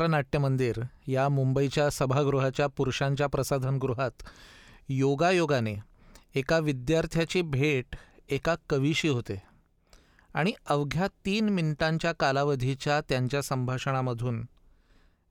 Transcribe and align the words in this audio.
रवींद्र 0.00 0.16
नाट्य 0.16 0.38
मंदिर 0.38 0.80
या 1.06 1.28
मुंबईच्या 1.28 1.90
सभागृहाच्या 1.90 2.66
पुरुषांच्या 2.66 3.26
प्रसाधनगृहात 3.26 4.10
योगायोगाने 4.88 5.76
एका 6.34 6.58
विद्यार्थ्याची 6.58 7.42
भेट 7.42 7.96
एका 8.28 8.54
कवीशी 8.70 9.08
होते 9.08 9.42
आणि 10.34 10.52
अवघ्या 10.68 11.06
तीन 11.24 11.48
मिनिटांच्या 11.48 12.12
कालावधीच्या 12.12 13.00
त्यांच्या 13.00 13.42
संभाषणामधून 13.42 14.42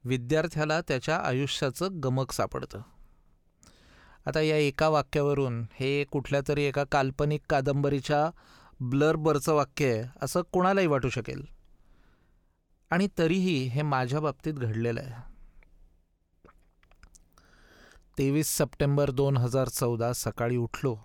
विद्यार्थ्याला 0.03 0.81
त्याच्या 0.81 1.17
आयुष्याचं 1.17 1.99
गमक 2.03 2.31
सापडतं. 2.31 2.81
आता 4.25 4.41
या 4.41 4.57
एका 4.57 4.89
वाक्यावरून 4.89 5.65
हे 5.73 6.03
कुठल्या 6.03 6.41
तरी 6.47 6.63
एका 6.63 6.83
काल्पनिक 6.83 7.41
कादंबरीच्या 7.49 8.29
ब्लरबरचं 8.79 9.53
वाक्य 9.53 9.93
आहे 9.93 10.03
असं 10.21 10.41
कोणालाही 10.51 10.87
वाटू 10.87 11.09
शकेल. 11.09 11.58
आणि 12.89 13.07
तरीही 13.17 13.67
हे 13.67 13.81
माझ्या 13.81 14.19
बाबतीत 14.19 14.53
घडलेलं 14.53 15.01
आहे. 15.01 15.29
तेवीस 18.17 18.57
सप्टेंबर 18.57 19.11
दोन 19.11 19.37
हजार 19.37 19.67
चौदा 19.67 20.13
सकाळी 20.13 20.57
उठलो 20.57 20.97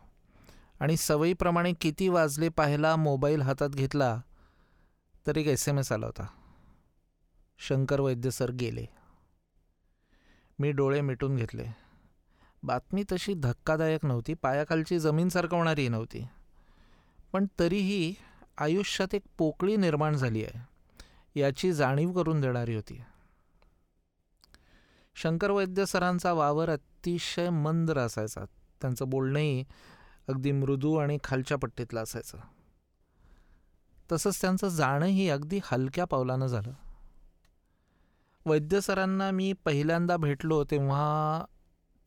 आणि 0.80 0.97
सवयीप्रमाणे 0.97 1.73
किती 1.73 2.09
वाजले 2.09 2.48
पाहायला 2.48 2.97
मोबाईल 2.97 3.43
हातात 3.43 3.69
घेतला 3.69 4.20
तर 5.27 5.37
एक 5.37 5.47
एस 5.47 5.69
एम 5.69 5.79
एस 5.79 5.93
आला 5.93 6.07
होता. 6.07 6.27
शंकर 7.59 8.01
वैद्य 8.01 8.30
सर 8.30 8.51
गेले. 8.51 8.87
मी 10.59 10.73
डोळे 10.73 11.01
मिटून 11.01 11.37
घेतले. 11.37 11.65
बातमी 12.62 13.05
तशी 13.12 13.35
धक्कादायक 13.35 14.05
नव्हती 14.05 14.35
पायाखालची 14.35 14.98
जमीन 14.98 15.29
सरकवणारी 15.29 15.88
नव्हती. 15.88 16.29
पण 17.32 17.46
तरीही 17.59 18.15
आयुष्यात 18.59 19.15
एक 19.15 19.23
पोकळी 19.38 19.76
निर्माण 19.76 20.16
झाली 20.16 20.45
आहे. 20.45 20.73
याची 21.35 21.73
जाणीव 21.73 22.13
करून 22.13 22.40
देणारी 22.40 22.74
होती. 22.74 23.02
शंकर 25.15 25.51
वैद्य 25.51 25.87
सरांचा 25.87 26.32
वावर 26.32 26.71
अतिशय 26.71 27.51
मंद 27.51 27.91
असायचा. 27.91 28.45
त्यांचं 28.80 29.10
बोलणंही 29.10 29.65
अगदी 30.29 30.52
मृदू 30.52 30.96
आणि 30.96 31.18
खालच्या 31.24 31.59
पट्टीतलं 31.59 32.02
असायचं. 32.02 32.38
तसंच 34.13 34.41
त्यांचं 34.41 34.68
जाणंही 34.68 35.29
अगदी 35.29 35.60
हलक्या 35.65 36.04
पावलानं 36.04 36.46
झालं. 36.46 36.73
वैद्य 38.46 38.80
सरांना 38.80 39.30
मी 39.30 39.52
पहिल्यांदा 39.52 40.16
भेटलो 40.16 40.65
तेव्हा 40.65 41.45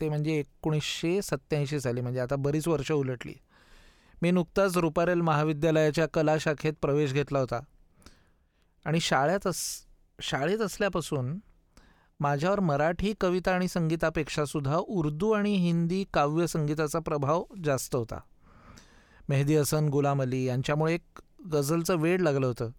ते 0.01 0.09
म्हणजे 0.09 0.31
एकोणीसशे 0.31 1.21
सत्त्याऐंशी 1.21 1.79
साली 1.79 2.01
म्हणजे 2.01 2.19
आता 2.19 2.35
बरीच 2.35 2.67
वर्ष 2.67 2.91
उलटली. 2.91 3.33
मी 4.21 4.31
नुकताच 4.31 4.77
रुपारेल 4.77 5.21
महाविद्यालयाच्या 5.21 6.05
कला 6.05 6.37
शाखेत 6.37 6.73
प्रवेश 6.81 7.13
घेतला 7.13 7.39
होता. 7.39 7.59
आणि 8.87 8.99
शाळेत 8.99 9.47
अस 9.47 9.83
शाळेत 10.21 10.59
असल्यापासून 10.59 11.39
माझ्यावर 12.19 12.59
मराठी 12.59 13.13
कविता 13.21 13.55
आणि 13.55 13.67
संगीतापेक्षा 13.67 14.45
सुद्धा 14.45 14.77
उर्दू 14.77 15.31
आणि 15.31 15.55
हिंदी 15.55 16.05
काव्य 16.13 16.47
संगीताचा 16.47 16.99
प्रभाव 16.99 17.43
जास्त 17.63 17.95
होता. 17.95 18.19
मेहदी 19.29 19.55
हसन 19.55 19.89
गुलाम 19.89 20.21
अली 20.21 20.43
यांच्यामुळे 20.43 20.93
एक 20.93 21.21
गझलचं 21.51 21.95
वेड 21.95 22.21
लागलं 22.21 22.47
होतं 22.47 22.69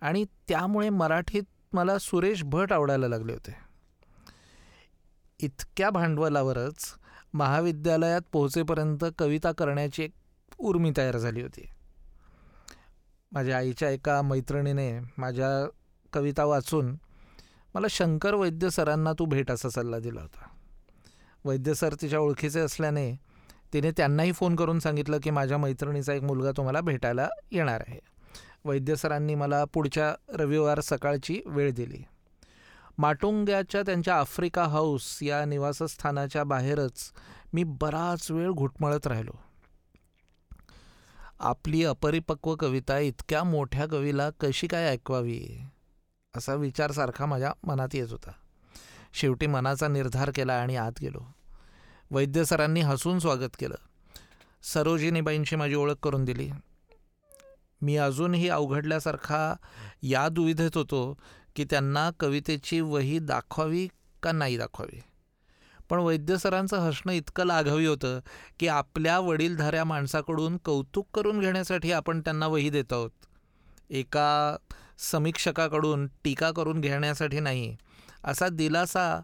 आणि 0.00 0.24
त्यामुळे 0.48 0.90
मराठीत 0.90 1.42
मला 1.72 1.98
सुरेश 1.98 2.44
भट 2.44 2.72
आवडायला 2.72 3.08
लागले 3.08 3.32
होते. 3.32 3.54
इतक्या 5.40 5.90
भांडवलावरच 5.90 6.94
महाविद्यालयात 7.34 8.20
पोहोचेपर्यंत 8.32 9.04
कविता 9.18 9.52
करण्याची 9.52 10.02
एक 10.02 10.12
उर्मी 10.58 10.92
तयार 10.96 11.16
झाली 11.16 11.42
होती. 11.42 11.68
माझ्या 13.32 13.56
आईच्या 13.56 13.90
एका 13.90 14.22
मैत्रिणीने 14.22 15.00
माझ्या 15.18 15.68
कविता 16.12 16.44
वाचून 16.44 16.96
मला 17.74 17.86
शंकर 17.90 18.34
वैद्य 18.34 18.70
सरांना 18.70 19.12
तू 19.12 19.24
भेट 19.24 19.50
असा 19.50 19.68
सल्ला 19.68 19.98
दिला 19.98 20.20
होता. 20.20 20.48
वैद्य 21.44 21.74
सर 21.74 21.94
तिच्या 21.94 22.18
ओळखीचे 22.18 22.60
असल्याने 22.60 23.16
तिने 23.72 23.90
त्यांनाही 23.90 24.32
फोन 24.32 24.56
करून 24.56 24.78
सांगितलं 24.78 25.18
की 25.22 25.30
माझ्या 25.30 25.58
मैत्रिणीचा 25.58 26.12
एक 26.12 26.22
मुलगा 26.22 26.50
तुम्हाला 26.50 26.80
भेटायला 26.80 27.28
येणार 27.50 27.82
आहे. 27.88 27.98
वैद्य 28.64 28.96
सरांनी 28.96 29.34
मला 29.34 29.64
पुढच्या 29.64 30.14
रविवार 30.28 30.80
सकाळची 30.80 31.40
वेळ 31.46 31.72
दिली. 31.72 32.04
माटुंग्याच्या 32.98 33.82
त्यांच्या 33.82 34.18
आफ्रिका 34.18 34.64
हाऊस 34.64 35.18
या 35.22 35.44
निवासस्थानाच्या 35.44 36.44
बाहेरच 36.44 37.12
मी 37.52 37.64
बराच 37.64 38.30
वेळ 38.30 38.50
घुटमळत 38.50 39.06
राहिलो. 39.06 39.51
आपली 41.42 41.84
अपरिपक्व 41.84 42.56
कविता 42.56 42.98
इतक्या 42.98 43.44
मोठ्या 43.44 43.86
कवीला 43.86 44.30
कशी 44.30 44.66
काय 44.66 44.88
ऐकवावी? 44.88 45.46
असा 46.36 46.54
विचारसारखा 46.54 47.26
माझ्या 47.26 47.52
मनात 47.64 47.88
येत 47.94 48.08
होता. 48.10 48.32
शेवटी 49.12 49.46
मनाचा 49.46 49.88
निर्धार 49.88 50.30
केला 50.34 50.54
आणि 50.54 50.76
आत 50.76 50.92
गेलो. 51.00 51.34
वैद्य 52.10 52.44
सरांनी 52.44 52.80
हसून 52.80 53.18
स्वागत 53.18 53.56
केलं. 53.58 53.74
सरोजिनीबाईंची 54.62 55.56
माझी 55.56 55.74
ओळख 55.74 55.94
करून 56.02 56.24
दिली. 56.24 56.50
मी 57.82 57.96
अजूनही 57.96 58.48
अवघडल्यासारखा 58.48 59.54
या 60.02 60.28
दुविधेत 60.28 60.70
होतो 60.74 61.18
की 61.56 61.64
त्यांना 61.64 62.10
कवितेची 62.20 62.80
वही 62.80 63.18
दाखवावी 63.18 63.88
का 64.22 64.32
नाही 64.32 64.56
दाखवावी? 64.56 65.00
पण 65.92 65.98
वैद्य 65.98 66.38
सरांचं 66.38 66.76
हसणं 66.76 67.12
इतकं 67.12 67.44
लाघवी 67.44 67.86
होतं 67.86 68.20
की 68.60 68.68
आपल्या 68.68 69.18
वडीलधाऱ्या 69.18 69.84
माणसाकडून 69.84 70.56
कौतुक 70.56 71.08
करून 71.14 71.40
घेण्यासाठी 71.40 71.92
आपण 71.92 72.20
त्यांना 72.20 72.46
वही 72.46 72.70
देत 72.70 72.92
आहोत. 72.92 73.10
एका 73.90 74.56
समीक्षकाकडून 74.98 76.06
टीका 76.06 76.50
करून 76.50 76.80
घेण्यासाठी 76.80 77.40
नाही 77.40 77.76
असा 78.24 78.48
दिलासा 78.48 79.22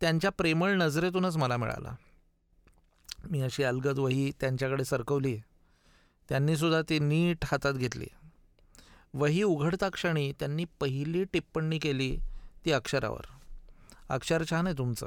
त्यांच्या 0.00 0.30
प्रेमळ 0.30 0.72
नजरेतूनच 0.72 1.36
मला 1.36 1.56
मिळाला. 1.56 1.94
मी 3.30 3.42
अशी 3.42 3.62
अलगद 3.62 3.98
वही 3.98 4.32
त्यांच्याकडे 4.40 4.84
सरकवली. 4.84 5.38
त्यांनीसुद्धा 6.28 6.82
ती 6.88 6.98
नीट 6.98 7.44
हातात 7.44 7.74
घेतली. 7.74 8.06
वही 9.14 9.42
उघडता 9.42 9.88
क्षणी 9.88 10.32
त्यांनी 10.32 10.64
पहिली 10.80 11.24
टिप्पणी 11.24 11.78
केली 11.78 12.18
ती 12.64 12.72
अक्षरावर. 12.72 13.22
अक्षर 14.08 14.44
छान 14.50 14.66
आहे 14.66 14.78
तुमचं. 14.78 15.06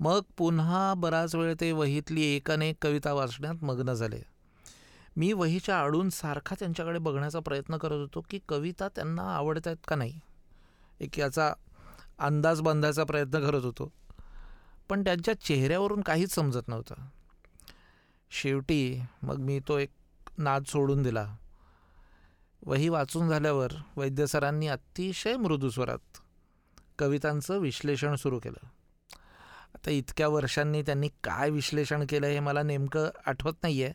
मग 0.00 0.20
पुन्हा 0.36 0.94
बराच 0.94 1.34
वेळ 1.34 1.54
ते 1.60 1.72
वहीतली 1.72 2.22
एकानेक 2.22 2.76
कविता 2.82 3.12
वाचण्यात 3.12 3.64
मग्न 3.64 3.92
झाले. 3.92 4.22
मी 5.16 5.32
वहीच्या 5.32 5.80
आडून 5.80 6.10
सारखा 6.10 6.56
त्यांच्याकडे 6.58 6.98
बघण्याचा 6.98 7.40
प्रयत्न 7.40 7.76
करत 7.76 7.92
होतो 7.92 8.22
की 8.30 8.38
कविता 8.48 8.88
त्यांना 8.88 9.22
आवडत 9.22 9.66
आहेत 9.66 9.76
का 9.88 9.96
नाही. 9.96 10.20
एक 11.00 11.18
याचा 11.18 11.52
अंदाज 12.18 12.60
बांधायचा 12.60 13.04
प्रयत्न 13.04 13.40
करत 13.40 13.64
होतो. 13.64 13.92
पण 14.88 15.04
त्यांच्या 15.04 15.40
चेहऱ्यावरून 15.40 16.00
काहीच 16.00 16.34
समजत 16.34 16.68
नव्हतं. 16.68 16.94
शेवटी 18.30 19.02
मग 19.22 19.36
मी 19.36 19.60
तो 19.68 19.78
एक 19.78 19.90
नाद 20.38 20.64
सोडून 20.64 21.02
दिला. 21.02 21.36
वही 22.66 22.88
वाचून 22.88 23.28
झाल्यावर 23.28 23.72
वैद्य 23.96 24.26
सरांनी 24.26 24.66
अतिशय 24.66 25.36
मृदू 25.36 25.70
स्वरात 25.70 26.18
कवितांचं 26.98 27.58
विश्लेषण 27.58 28.14
सुरू 28.14 28.38
केलं. 28.38 28.66
आता 29.76 29.90
इतक्या 29.90 30.28
वर्षांनी 30.28 30.82
त्यांनी 30.82 31.08
काय 31.24 31.50
विश्लेषण 31.50 32.04
केलं 32.08 32.26
हे 32.26 32.40
मला 32.40 32.62
नेमकं 32.62 33.08
आठवत 33.26 33.54
नाही 33.62 33.82
आहे 33.82 33.92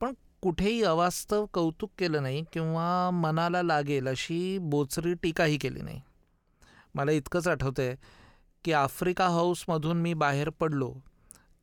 पण 0.00 0.12
कुठेही 0.42 0.82
अवास्तव 0.82 1.46
कौतुक 1.46 1.90
केलं 1.98 2.22
नाही 2.22 2.44
किंवा 2.52 3.10
मनाला 3.10 3.62
लागेल 3.62 4.08
अशी 4.08 4.58
बोचरी 4.58 5.14
टीकाही 5.14 5.58
केली 5.58 5.80
नाही. 5.80 6.00
मला 6.94 7.12
इतकंच 7.12 7.48
आठवतं 7.48 7.82
आहे 7.82 7.96
की 8.64 8.72
आफ्रिका 8.72 9.28
हाऊसमधून 9.28 9.96
मी 9.96 10.14
बाहेर 10.14 10.48
पडलो 10.50 10.94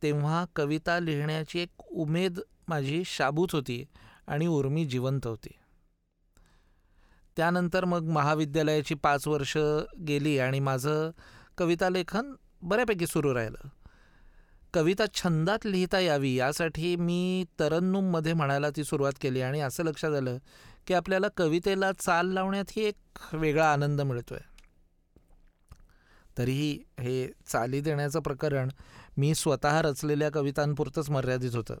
तेव्हा 0.02 0.44
कविता 0.56 0.98
लिहिण्याची 1.00 1.60
एक 1.60 1.82
उमेद 1.92 2.40
माझी 2.68 3.02
शाबूत 3.06 3.48
होती 3.52 3.84
आणि 4.26 4.46
उर्मी 4.46 4.84
जिवंत 4.86 5.26
होती. 5.26 5.50
त्यानंतर 7.36 7.84
मग 7.84 8.04
महाविद्यालयाची 8.04 8.94
पाच 8.94 9.28
वर्ष 9.28 9.56
गेली 10.08 10.38
आणि 10.38 10.60
माझं 10.60 11.10
कविता 11.58 11.88
लेखन 11.88 12.32
बऱ्यापैकी 12.62 13.06
सुरू 13.06 13.34
राहिलं. 13.34 13.68
कविता 14.74 15.04
छंदात 15.14 15.66
लिहिता 15.66 15.98
यावी 15.98 16.34
यासाठी 16.34 16.96
मी 16.96 17.44
तरन्नुममध्ये 17.60 18.32
म्हणायला 18.32 18.70
ती 18.70 18.84
सुरुवात 18.84 19.12
केली 19.20 19.40
आणि 19.40 19.60
असं 19.60 19.84
लक्षात 19.84 20.10
आलं 20.10 20.38
की 20.86 20.94
आपल्याला 20.94 21.26
कवितेला 21.36 21.92
चाल 21.92 22.26
लावण्यातही 22.26 22.84
एक 22.84 22.94
वेगळा 23.32 23.72
आनंद 23.72 24.00
मिळतो 24.00 24.34
आहे 24.34 24.50
तरीही 26.38 26.78
हे 27.00 27.32
चाली 27.46 27.80
देण्याचं 27.80 28.20
प्रकरण 28.20 28.68
मी 29.16 29.34
स्वतः 29.34 29.82
रचलेल्या 29.82 30.30
कवितांपुरतंच 30.30 31.10
मर्यादित 31.10 31.54
होतं. 31.54 31.74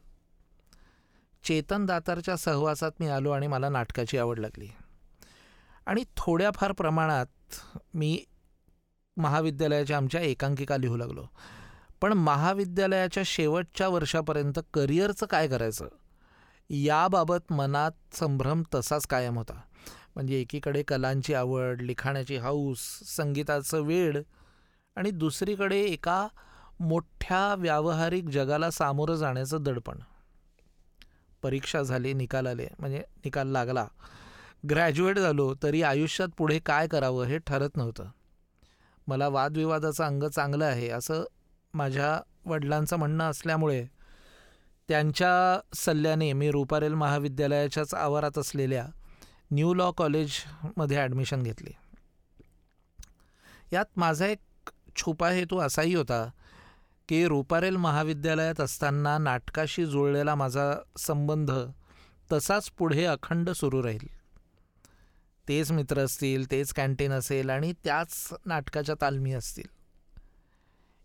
चेतन 1.44 1.86
दातारच्या 1.86 2.36
सहवासात 2.36 2.90
मी 3.00 3.06
आलो 3.06 3.30
आणि 3.30 3.46
मला 3.46 3.68
नाटकाची 3.68 4.18
आवड 4.18 4.38
लागली. 4.38 4.68
आणि 5.86 6.04
थोड्याफार 6.16 6.72
प्रमाणात 6.72 7.54
मी 7.94 8.24
महाविद्यालयाच्या 9.20 9.96
आमच्या 9.96 10.20
एकांकिका 10.20 10.76
लिहू 10.76 10.96
लागलो. 10.96 11.24
पण 12.00 12.12
महाविद्यालयाच्या 12.12 13.22
शेवटच्या 13.26 13.88
वर्षापर्यंत 13.88 14.60
करिअरचं 14.74 15.26
काय 15.26 15.48
करायचं? 15.48 15.88
याबाबत 16.70 17.52
मनात 17.52 17.90
संभ्रम 18.12 18.62
तसाच 18.74 19.06
कायम 19.06 19.36
होता. 19.38 19.60
म्हणजे 20.14 20.40
एकीकडे 20.40 20.82
कलांची 20.82 21.34
आवड 21.34 21.82
लिखाणाची 21.82 22.36
हाऊस 22.36 22.78
संगीताचं 23.04 23.80
वेड 23.80 24.18
आणि 24.96 25.10
दुसरीकडे 25.10 25.80
एका 25.80 26.28
मोठ्या 26.80 27.54
व्यावहारिक 27.54 28.24
जगाला 28.24 28.70
सामोरं 28.70 29.14
जाण्याचं 29.14 29.62
दडपण. 29.62 29.98
परीक्षा 31.42 31.82
झाली 31.82 32.12
निकाल 32.12 32.46
आले 32.46 32.66
म्हणजे 32.78 32.98
निकाल 32.98 33.48
लागला. 33.48 33.86
ग्रॅज्युएट 34.70 35.18
झालो 35.18 35.54
तरी 35.62 35.82
आयुष्यात 35.82 36.28
पुढे 36.36 36.58
काय 36.58 36.86
करावं 36.86 37.24
हे 37.24 37.38
ठरत 37.38 37.76
नव्हतं. 37.76 38.04
मला 39.06 39.28
वादविवादाचं 39.28 40.04
अंग 40.04 40.24
चांगलं 40.24 40.64
आहे 40.64 40.88
असं 40.88 41.24
माझ्या 41.74 42.20
वडिलांचं 42.46 42.96
म्हणणं 42.96 43.24
असल्यामुळे 43.24 43.86
त्यांच्या 44.88 45.60
सल्ल्याने 45.74 46.32
मी 46.32 46.50
रुपारेल 46.50 46.94
महाविद्यालयाच्याच 46.94 47.94
आवारात 47.94 48.38
असलेल्या 48.38 48.86
न्यू 49.50 49.74
लॉ 49.74 49.90
कॉलेजमध्ये 49.90 50.96
ॲडमिशन 50.96 51.42
घेतली. 51.42 51.70
यात 53.72 53.84
माझा 53.96 54.26
एक 54.26 54.70
छुपा 54.96 55.30
हेतू 55.30 55.58
असाही 55.58 55.94
होता 55.94 56.30
की 57.08 57.26
रुपारेल 57.28 57.76
महाविद्यालयात 57.76 58.60
असताना 58.60 59.18
नाटकाशी 59.18 59.86
जुळलेला 59.86 60.34
माझा 60.34 60.74
संबंध 60.98 61.50
तसाच 62.32 62.70
पुढे 62.70 63.04
अखंड 63.04 63.50
सुरू 63.50 63.82
राहील. 63.82 64.06
तेच 65.50 65.72
मित्र 65.72 65.98
असतील 65.98 66.50
तेच 66.50 66.72
कॅन्टीन 66.72 67.12
असेल 67.12 67.50
आणि 67.50 67.72
त्याच 67.84 68.34
नाटकाच्या 68.46 68.94
तालमी 69.00 69.32
असतील. 69.32 69.68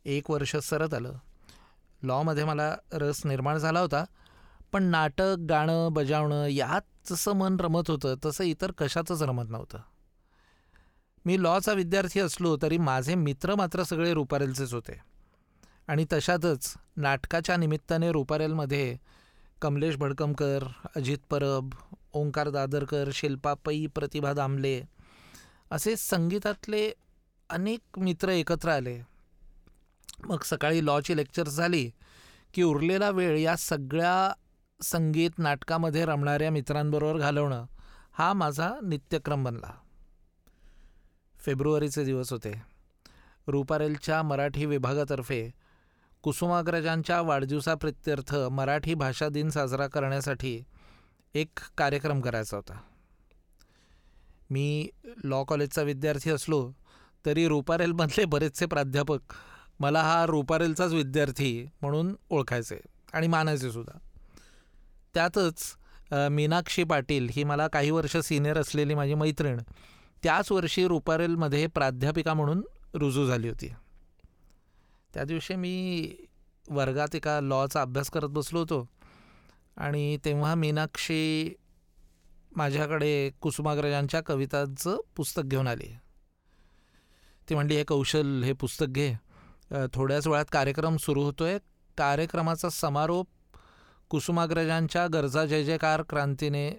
एक 0.06 0.32
वर्ष 0.32 0.56
सरत 0.56 0.94
आलं. 0.94 1.14
लॉमध्ये 2.04 2.44
मला 2.44 2.76
रस 2.94 3.26
निर्माण 3.26 3.58
झाला 3.58 3.80
होता 3.80 4.04
पण 4.72 4.84
नाटक 4.84 5.36
गाणं 5.50 5.90
बजावणं 5.92 6.46
यात 6.46 7.12
जसं 7.12 7.34
मन 7.34 7.58
रमत 7.60 7.92
होतं 7.92 8.16
तसं 8.26 8.44
इतर 8.44 8.72
कशाचंच 8.72 9.24
रमत 9.24 9.50
नव्हतं. 9.50 9.78
मी 11.26 11.44
लॉचा 11.44 11.74
विद्यार्थी 11.74 12.20
असलो 12.20 12.58
तरी 12.62 12.78
माझे 12.78 13.16
मित्र 13.16 13.56
मात्र 13.56 13.84
सगळे 13.84 14.14
रुपारेलचेच 14.14 14.74
होते. 14.74 15.00
आणि 15.88 16.06
तशातच 16.14 16.74
नाटकाच्या 16.98 17.58
निमित्ताने 17.58 18.12
रुपारेलमध्ये 18.12 18.98
कमलेश 19.62 19.96
भडकमकर 19.96 20.64
अजित 20.96 21.18
परब 21.30 21.70
ओंकार 22.16 22.50
दादरकर 22.50 23.10
शिल्पा 23.14 23.54
पै 23.54 23.86
प्रतिभा 23.96 24.34
दामले 24.34 24.82
असे 25.72 25.96
संगीतातले 25.96 26.94
अनेक 27.50 28.00
मित्र 28.00 28.30
एकत्र 28.30 28.70
आले. 28.70 29.02
मग 30.26 30.44
सकाळी 30.44 30.86
लॉची 30.86 31.18
लेक्चर्स 31.18 31.56
झाली 31.56 31.90
की 32.54 32.64
उरलेला 32.64 33.10
वेळ 33.10 33.38
या 33.38 33.56
सगळ्या 33.56 34.34
संगीत 34.82 35.32
नाटकामध्ये 35.38 36.06
रमणाऱ्या 36.06 36.52
मित्रांबरोबर 36.52 37.20
घालवणं 37.20 37.66
हा 38.14 38.34
माझा 38.34 38.72
नित्यक्रम 38.84 39.44
बनला. 39.44 39.72
फेब्रुवारीचे 41.46 42.04
दिवस 42.04 42.32
होते. 42.32 42.62
रुपारेलच्या 43.48 44.24
मराठी 44.24 44.66
विभागातर्फे 44.66 45.52
कुसुमाग्रजांच्या 46.22 47.22
वाढदिवसाप्रित्यर्थ 47.22 48.36
मराठी 48.36 48.94
भाषा 48.94 49.30
दिन 49.30 49.50
साजरा 49.50 49.88
करण्यासाठी 49.88 50.64
एक 51.36 51.60
कार्यक्रम 51.78 52.20
करायचा 52.22 52.58
होता. 52.58 52.74
मी 54.50 54.90
लॉ 55.24 55.44
कॉलेजचा 55.44 55.82
विद्यार्थी 55.82 56.30
असलो 56.32 56.72
तरी 57.26 57.48
रुपारेलमधले 57.48 58.26
बरेचसे 58.26 58.66
प्राध्यापक 58.66 59.34
मला 59.80 60.02
हा 60.04 60.26
रुपारेलचाच 60.26 60.94
विद्यार्थी 60.94 61.66
म्हणून 61.82 62.16
ओळखायचे 62.30 62.80
आणि 63.14 63.28
मानायचे 63.28 63.72
सुद्धा. 63.72 63.98
त्यातच 65.14 65.64
मीनाक्षी 66.32 66.84
पाटील 66.84 67.30
ही 67.32 67.44
मला 67.44 67.68
काही 67.68 67.92
वर्ष 67.92 68.18
सिनियर 68.18 68.58
असलेली 68.58 68.96
माझी 68.96 69.14
मैत्रीण 69.14 69.60
त्याच 70.24 70.52
वर्षी 70.52 70.88
रुपारेलमध्ये 70.88 71.68
प्राध्यापिका 71.68 72.34
म्हणून 72.34 72.62
रुजू 72.94 73.26
झाली 73.28 73.50
होती. 73.50 73.74
त्या 75.14 75.24
दिवशी 75.24 75.56
मी 75.56 76.16
वर्गात 76.70 77.16
एका 77.16 77.40
लॉचा 77.42 77.82
अभ्यास 77.82 78.10
करत 78.10 78.30
बसलो 78.30 78.60
होतो. 78.60 78.88
आणि 79.78 80.18
तेव्हा 80.26 80.54
मीनाक्षी 80.56 81.54
माझ्याकडे 82.56 83.30
कुसुमाग्रजांच्या 83.42 84.22
कवितांचं 84.22 84.98
पुस्तक 85.16 85.44
घेऊन 85.46 85.68
आली. 85.68 85.94
ती 87.50 87.56
म्हणली 87.56 87.76
हे 87.76 87.84
कौशल 87.84 88.44
हे 88.44 88.54
पुस्तक 88.54 88.86
घे. 88.86 89.14
थोड्याच 89.94 90.28
वेळात 90.28 90.46
कार्यक्रम 90.52 90.98
सुरू 90.98 91.24
होतोय. 91.24 91.58
कार्यक्रमाचा 91.98 92.70
समारोप 92.70 93.28
कुसुमाग्रजांच्या 94.10 95.08
गरजा 95.08 95.46
जय 95.46 95.64
जयकार 95.64 96.02
क्रांतीने 96.10 96.70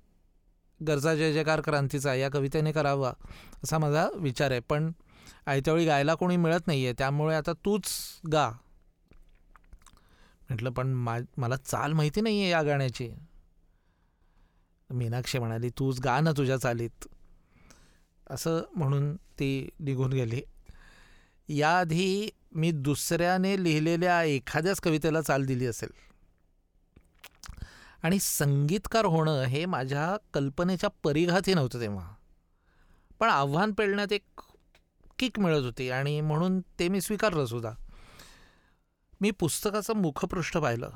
गरजा 0.81 1.15
जय 1.15 1.33
जयकार 1.33 1.61
क्रांतीचा 1.61 2.15
या 2.15 2.29
कवितेने 2.31 2.73
करावा 2.73 3.13
असा 3.65 3.79
माझा 3.79 4.09
विचार 4.15 4.51
आहे. 4.51 4.61
पण 4.61 4.91
आयत्यावेळी 5.47 5.87
गायला 5.87 6.15
कोणी 6.15 6.37
मिळत 6.37 6.67
नाही 6.67 6.85
आहे 6.85 6.95
त्यामुळे 6.99 7.37
आता 7.37 7.53
तूच 7.65 7.89
गा. 8.33 8.51
म्हटलं 10.51 10.71
पण 10.71 10.87
मा 10.87 11.19
मला 11.37 11.57
चाल 11.57 11.93
माहिती 11.93 12.21
नाही 12.21 12.41
आहे 12.41 12.51
या 12.51 12.63
गाण्याची. 12.63 13.11
मीनाक्षी 14.91 15.39
म्हणाली 15.39 15.71
तूच 15.71 16.01
गा 16.01 16.21
ना 16.21 16.33
तुझ्या 16.37 16.57
चालीत. 16.57 17.09
असं 18.31 18.63
म्हणून 18.77 19.17
ती 19.17 19.69
निघून 19.81 20.13
गेली. 20.13 20.43
याआधी 21.49 22.31
मी 22.53 22.71
दुसऱ्याने 22.71 23.65
लिहिलेल्या 23.65 24.23
एखाद्याच 24.23 24.81
कवितेला 24.81 25.21
चाल 25.21 25.45
दिली 25.45 25.67
असेल. 25.67 25.89
आणि 28.03 28.19
संगीतकार 28.19 29.05
होणं 29.05 29.43
हे 29.43 29.67
माझ्या 29.67 30.17
कल्पनेच्या 30.35 30.91
परिघातही 31.05 31.55
नव्हतं 31.55 31.81
तेव्हा. 31.81 32.15
पण 33.19 33.29
आव्हान 33.29 33.73
पेलण्यात 33.73 34.13
एक 34.13 34.41
किक 35.19 35.39
मिळत 35.39 35.63
होती 35.63 35.91
आणि 35.91 36.21
म्हणून 36.21 36.61
ते 36.61 36.89
मी 36.89 37.01
स्वीकारलं 37.01 37.47
सुद्धा. 37.47 37.71
मी 39.21 39.31
पुस्तकाचं 39.31 39.95
मुखपृष्ठ 39.95 40.57
पाहिलं. 40.57 40.91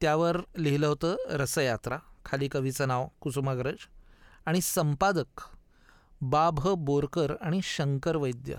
त्यावर 0.00 0.36
लिहिलं 0.58 0.86
होतं 0.86 1.16
रसयात्रा 1.28 1.98
खाली 2.24 2.48
कवीचं 2.48 2.88
नाव 2.88 3.06
कुसुमाग्रज 3.20 3.76
आणि 4.46 4.60
संपादक 4.60 5.42
बाभ 6.20 6.68
बोरकर 6.68 7.34
आणि 7.40 7.60
शंकर 7.62 8.16
वैद्य. 8.16 8.54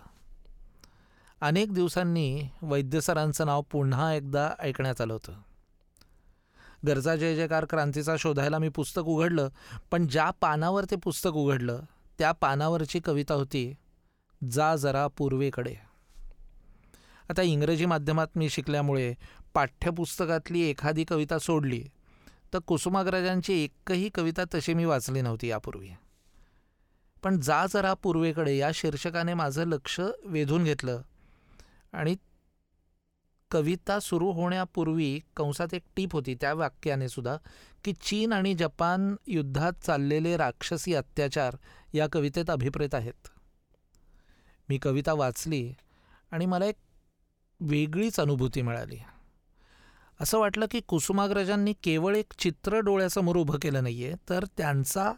अनेक 1.41 1.73
दिवसांनी 1.73 2.49
वैद्यसरांचं 2.61 3.45
नाव 3.45 3.61
पुन्हा 3.61 4.13
एकदा 4.13 4.51
ऐकण्यात 4.59 5.01
आलं 5.01 5.13
होतं. 5.13 5.33
गरजा 6.87 7.15
जय 7.15 7.35
जयकार 7.35 7.65
क्रांतीचा 7.69 8.15
शोधायला 8.17 8.57
मी 8.57 8.69
पुस्तक 8.69 9.01
उघडलं 9.05 9.49
पण 9.91 10.07
ज्या 10.07 10.31
पानावर 10.41 10.85
ते 10.91 10.95
पुस्तक 10.95 11.31
उघडलं 11.33 11.81
त्या 12.19 12.31
पानावरची 12.31 12.99
कविता 12.99 13.33
होती 13.33 13.73
जा 14.51 14.75
जरा 14.75 15.07
पूर्वेकडे. 15.17 15.88
आता 17.29 17.41
इंग्रजी 17.41 17.85
माध्यमात 17.85 18.27
मी 18.35 18.49
शिकल्यामुळे 18.49 19.13
पाठ्यपुस्तकातली 19.53 20.61
एखादी 20.61 21.03
कविता 21.03 21.39
सोडली 21.39 21.83
तर 22.53 22.59
कुसुमाग्रजांची 22.59 23.63
एकही 23.63 24.09
कविता 24.09 24.43
तशी 24.53 24.73
मी 24.73 24.85
वाचली 24.85 25.21
नव्हती 25.21 25.47
यापूर्वी. 25.47 25.89
पण 27.23 27.39
जा 27.39 27.65
जरा 27.65 27.93
पूर्वेकडे 27.93 28.57
या 28.57 28.71
शीर्षकाने 28.73 29.33
माझं 29.33 29.67
लक्ष 29.67 29.99
वेधून 30.25 30.63
घेतलं 30.63 31.01
आणि 31.93 32.15
कविता 33.51 33.99
सुरू 33.99 34.31
होण्यापूर्वी 34.31 35.19
कंसात 35.37 35.73
एक 35.73 35.83
टीप 35.95 36.13
होती 36.13 36.35
त्या 36.35 36.53
वाक्याने 36.53 37.09
सुद्धा 37.09 37.37
की 37.83 37.93
चीन 37.93 38.33
आणि 38.33 38.53
जपान 38.53 39.15
युद्धात 39.27 39.73
चाललेले 39.85 40.37
राक्षसी 40.37 40.93
अत्याचार 40.93 41.55
या 41.93 42.07
कवितेत 42.11 42.49
अभिप्रेत 42.49 42.95
आहेत. 42.95 43.27
मी 44.69 44.77
कविता 44.77 45.13
वाचली 45.13 45.73
आणि 46.31 46.45
मला 46.45 46.65
एक 46.65 46.75
वेगळीच 47.59 48.19
अनुभूती 48.19 48.61
मिळाली. 48.61 48.97
असं 50.19 50.39
वाटलं 50.39 50.65
की 50.71 50.81
कुसुमाग्रजांनी 50.87 51.73
केवळ 51.73 52.15
एक 52.15 52.33
चित्र 52.39 52.79
डोळ्यासमोर 52.79 53.35
उभं 53.35 53.57
केलं 53.61 53.83
नाही 53.83 54.05
आहे 54.05 54.15
तर 54.29 54.45
त्यांचा 54.57 55.13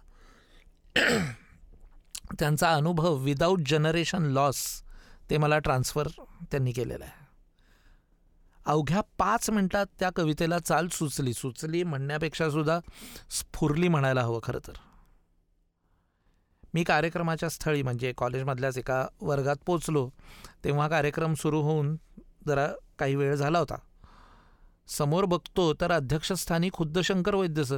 त्यांचा 2.39 2.73
अनुभव 2.73 3.15
विदाऊट 3.15 3.59
जनरेशन 3.65 4.23
लॉस 4.23 4.83
ते 5.29 5.37
मला 5.37 5.59
ट्रान्सफर 5.59 6.07
त्यांनी 6.51 6.71
केलेलं 6.71 7.03
आहे. 7.03 7.19
अवघ्या 8.65 9.01
पाच 9.17 9.49
मिनटात 9.49 9.85
त्या 9.99 10.09
कवितेला 10.15 10.59
चाल 10.59 10.87
सुचली. 10.87 11.33
सुचली 11.33 11.83
म्हणण्यापेक्षा 11.83 12.49
सुद्धा 12.49 12.79
स्फुरली 13.29 13.87
म्हणायला 13.87 14.21
हवं 14.21 14.39
खरं 14.43 14.59
तर. 14.67 14.73
मी 16.73 16.83
कार्यक्रमाच्या 16.83 17.49
स्थळी 17.49 17.81
म्हणजे 17.81 18.13
कॉलेजमधल्याच 18.17 18.77
एका 18.77 19.07
वर्गात 19.21 19.55
पोचलो 19.65 20.09
तेव्हा 20.63 20.87
कार्यक्रम 20.87 21.33
सुरू 21.33 21.61
होऊन 21.61 21.95
जरा 22.47 22.67
काही 22.99 23.15
वेळ 23.15 23.35
झाला 23.35 23.59
होता. 23.59 23.75
समोर 24.87 25.25
बघतो 25.25 25.73
तर 25.73 25.91
अध्यक्षस्थानी 25.91 26.69
खुद्द 26.73 26.99
शंकर 26.99 27.35
वैद्य 27.35 27.63
सर. 27.63 27.77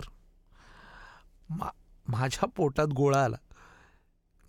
मा 1.49 1.69
माझ्या 2.07 2.49
पोटात 2.55 2.87
गोळा 2.87 3.23
आला. 3.23 3.35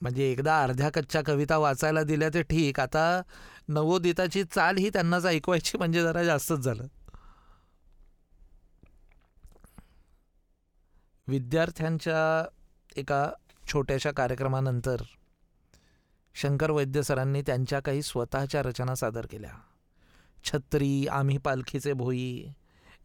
म्हणजे 0.00 0.32
एकदा 0.32 0.62
अर्ध्या 0.62 0.90
कच्च्या 0.94 1.22
कविता 1.26 1.58
वाचायला 1.58 2.02
दिल्या 2.02 2.28
ते 2.34 2.42
ठीक 2.42 2.80
आता 2.80 3.22
नवोदिताची 3.68 4.44
चाल 4.44 4.76
ही 4.76 4.88
त्यांनाच 4.88 5.26
ऐकवायची 5.26 5.78
म्हणजे 5.78 6.02
जरा 6.02 6.24
जास्तच 6.24 6.58
झालं. 6.58 6.86
विद्यार्थ्यांच्या 11.26 12.48
एका 12.96 13.30
छोट्याशा 13.72 14.10
कार्यक्रमानंतर 14.10 14.96
शंकर 16.34 16.70
वैद्य 16.70 17.02
सरांनी 17.02 17.42
त्यांच्या 17.42 17.80
काही 17.80 18.02
स्वतःच्या 18.02 18.62
रचना 18.62 18.94
सादर 18.94 19.26
केल्या. 19.26 19.50
छत्री 20.44 21.06
आम्ही 21.06 21.38
पालखीचे 21.38 21.92
भोई 21.92 22.44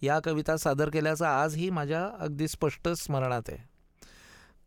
या 0.01 0.19
कविता 0.19 0.57
सादर 0.57 0.89
केल्याचं 0.89 1.25
आजही 1.25 1.69
माझ्या 1.69 2.09
अगदी 2.19 2.47
स्पष्ट 2.47 2.89
स्मरणात 2.89 3.41
आहे. 3.47 3.69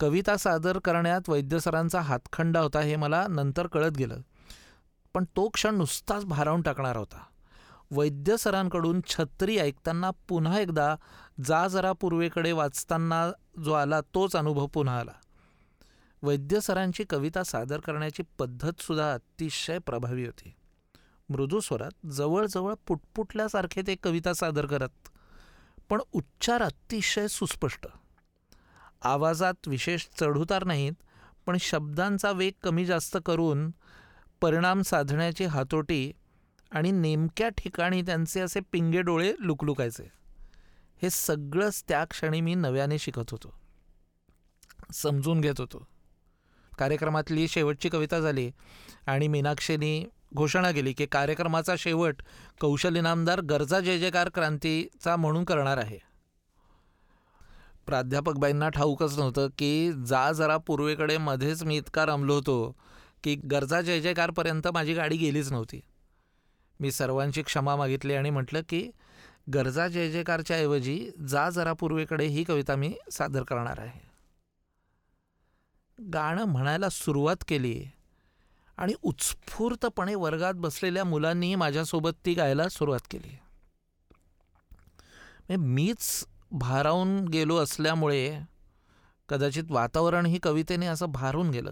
कविता 0.00 0.36
सादर 0.36 0.78
करण्यात 0.78 1.28
वैद्यसरांचा 1.28 2.00
हातखंडा 2.00 2.60
होता 2.60 2.80
हे 2.80 2.96
मला 2.96 3.26
नंतर 3.26 3.66
कळत 3.66 3.90
गेलं. 3.90 4.16
पण 5.14 5.24
तो 5.24 5.48
क्षण 5.48 5.74
नुसताच 5.74 6.24
भारावून 6.24 6.62
टाकणार 6.62 6.96
होता. 6.96 7.24
वैद्य 7.90 8.36
सरांकडून 8.36 9.00
छत्री 9.06 9.58
ऐकताना 9.58 10.10
पुन्हा 10.28 10.60
एकदा 10.60 10.96
जा 11.44 11.68
जरा 11.68 11.92
पूर्वेकडे 11.92 12.52
वाचताना 12.52 13.30
जो 13.64 13.72
आला 13.72 14.00
तोच 14.00 14.36
अनुभव 14.36 14.66
पुन्हा 14.66 14.98
आला. 14.98 15.12
वैद्य 16.22 16.60
सरांची 16.60 17.04
कविता 17.04 17.42
सादर 17.42 17.80
करण्याची 17.80 18.22
पद्धतसुद्धा 18.38 19.12
अतिशय 19.12 19.78
प्रभावी 19.78 20.26
होती. 20.26 20.54
मृदू 21.32 21.60
स्वरात 21.60 22.06
जवळजवळ 22.06 22.74
पुटपुटल्यासारखे 22.86 23.82
ते 23.86 23.94
कविता 23.94 24.32
सादर 24.32 24.66
करत. 24.66 25.08
पण 25.88 26.00
उच्चार 26.12 26.62
अतिशय 26.62 27.26
सुस्पष्ट. 27.26 27.86
आवाजात 29.02 29.54
विशेष 29.66 30.06
चढउतार 30.20 30.64
नाहीत 30.64 30.92
पण 31.46 31.56
शब्दांचा 31.60 32.30
वेग 32.30 32.52
कमी 32.62 32.84
जास्त 32.84 33.18
करून 33.26 33.70
परिणाम 34.40 34.82
साधण्याची 34.82 35.44
हातोटी 35.44 36.12
आणि 36.70 36.90
नेमक्या 36.90 37.48
ठिकाणी 37.48 38.02
त्यांचे 38.02 38.40
असे 38.40 38.60
पिंगे 38.72 39.02
डोळे 39.02 39.32
लुकलुकायचे. 39.38 40.10
हे 41.02 41.10
सगळंच 41.10 41.84
त्या 41.88 42.04
क्षणी 42.04 42.40
मी 42.40 42.54
नव्याने 42.54 42.98
शिकत 42.98 43.30
होतो. 43.30 43.54
समजून 44.92 45.40
घेत 45.40 45.54
होतो. 45.58 45.88
कार्यक्रमातली 46.78 47.48
शेवटची 47.48 47.88
कविता 47.88 48.20
झाली 48.20 48.50
आणि 49.06 49.28
मीनाक्षीनी 49.28 50.04
घोषणा 50.34 50.72
केली 50.72 50.92
की 50.92 51.06
कार्यक्रमाचा 51.06 51.74
शेवट 51.78 52.22
कौशल 52.60 52.96
इनामदार 52.96 53.40
गरजा 53.40 53.80
जय 53.80 53.98
जयकार 53.98 54.28
क्रांतीचा 54.28 55.16
म्हणून 55.16 55.44
करणार 55.44 55.76
आहे. 55.76 55.98
प्राध्यापकबाईंना 57.86 58.68
ठाऊकच 58.68 59.18
नव्हतं 59.18 59.48
की 59.58 59.92
जा 60.06 60.32
जरा 60.32 60.56
पूर्वेकडे 60.56 61.18
मध्येच 61.18 61.62
मी 61.62 61.76
इतका 61.76 62.06
रमलो 62.06 62.34
होतो 62.34 62.76
की 63.24 63.34
गरजा 63.34 63.80
जय 63.80 64.00
जयकारपर्यंत 64.00 64.68
माझी 64.68 64.94
गाडी 64.94 65.16
गेलीच 65.16 65.52
नव्हती. 65.52 65.80
मी 66.80 66.92
सर्वांची 66.92 67.42
क्षमा 67.42 67.76
मागितली 67.76 68.14
आणि 68.14 68.30
म्हटलं 68.30 68.60
की 68.68 68.90
गरजा 69.54 69.88
जय 69.88 70.10
जयकारच्या 70.10 70.56
ऐवजी 70.56 71.10
जा 71.28 71.50
जरा 71.50 71.72
पूर्वेकडे 71.72 72.26
ही 72.26 72.44
कविता 72.44 72.76
मी 72.76 72.94
सादर 73.12 73.42
करणार 73.42 73.78
आहे. 73.78 74.12
गाणं 76.12 76.44
म्हणायला 76.44 76.88
सुरुवात 76.88 77.36
केली. 77.48 77.84
आणि 78.82 78.92
उत्स्फूर्तपणे 79.02 80.14
वर्गात 80.14 80.54
बसलेल्या 80.54 81.04
मुलांनीही 81.04 81.54
माझ्यासोबत 81.54 82.10
ती 82.26 82.34
गायला 82.34 82.68
सुरुवात 82.68 83.00
केली. 83.10 83.38
म्हणजे 85.48 85.56
मीच 85.56 86.26
भारावून 86.50 87.28
गेलो 87.28 87.56
असल्यामुळे 87.56 88.38
कदाचित 89.28 89.64
वातावरण 89.70 90.26
ही 90.26 90.38
कवितेने 90.38 90.86
असं 90.86 91.12
भारून 91.12 91.50
गेलं. 91.50 91.70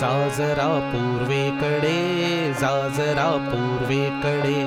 जाजरा 0.00 0.90
पूर्वेकडे 0.92 2.54
जाजरा 2.54 3.30
पूर्वेकडे 3.30 4.62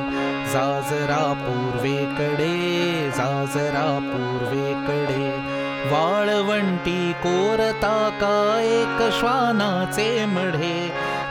जाजरा 0.53 1.33
पूर्वेकडे 1.33 3.11
जाजरा 3.11 3.99
पूर्वेकडे. 4.13 5.54
वाळवंटी 5.85 7.13
कोरता 7.13 8.09
का 8.21 8.59
एक 8.61 9.19
श्वानाचे 9.19 10.25
मढे. 10.25 10.87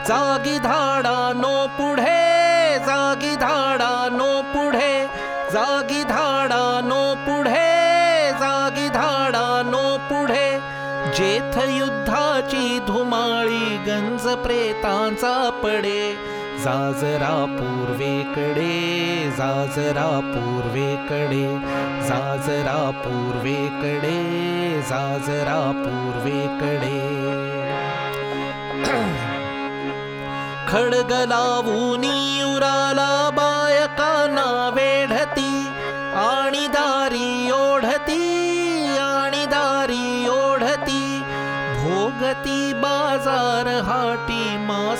जागी 0.07 0.57
धाडा 0.59 1.33
नो 1.35 1.67
पुढे 1.67 2.79
जागी 2.79 3.35
धाडा 3.35 4.07
नो 4.11 4.41
पुढे. 4.41 5.05
जागी 5.53 6.03
धाडा 6.03 6.81
नो 6.83 7.15
पुढे 7.15 8.31
जागी 8.31 8.89
धाडा 8.89 9.61
नो 9.65 9.97
पुढे. 9.97 10.59
जेथ 11.17 11.57
युद्धाची 11.69 12.79
धुमाळी 12.79 13.77
गंज 13.77 14.27
प्रेतांचा 14.27 15.49
पडे. 15.63 16.34
जाजरा 16.65 17.33
पूर्वेकडे 17.49 18.71
जाजरा 19.37 20.05
पूर्वेकडे 20.27 21.43
जाजरा 22.07 22.77
पूर्वेकडे 23.01 24.15
जाजरा 24.89 25.59
पूर्वेकडे 25.75 27.03
बायकांना 33.37 34.47
वेढती 34.75 35.51
आणि 36.21 36.67
दारी 36.73 37.51
ओढती 37.51 38.21
आणि 39.01 39.45
दारी 39.53 40.27
ओढती 40.29 41.03
भोगती 41.79 42.73
बाजार 42.81 43.67
हाटी 43.89 44.34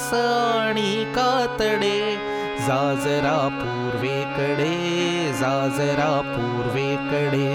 कास 0.05 0.13
आणि 0.13 1.13
कातडे 1.15 1.99
जाजरा 2.67 3.37
पूर्वेकडे 3.51 4.73
जाजरा 5.33 6.09
पूर्वेकडे 6.27 7.47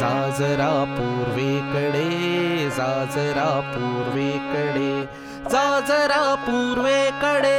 जाजरा 0.00 0.72
पूर्वेकडे 0.96 2.08
जाजरा 2.70 3.60
पूर्वेकडे 3.74 4.90
जाजरा 5.50 6.34
पूर्वेकडे 6.46 7.58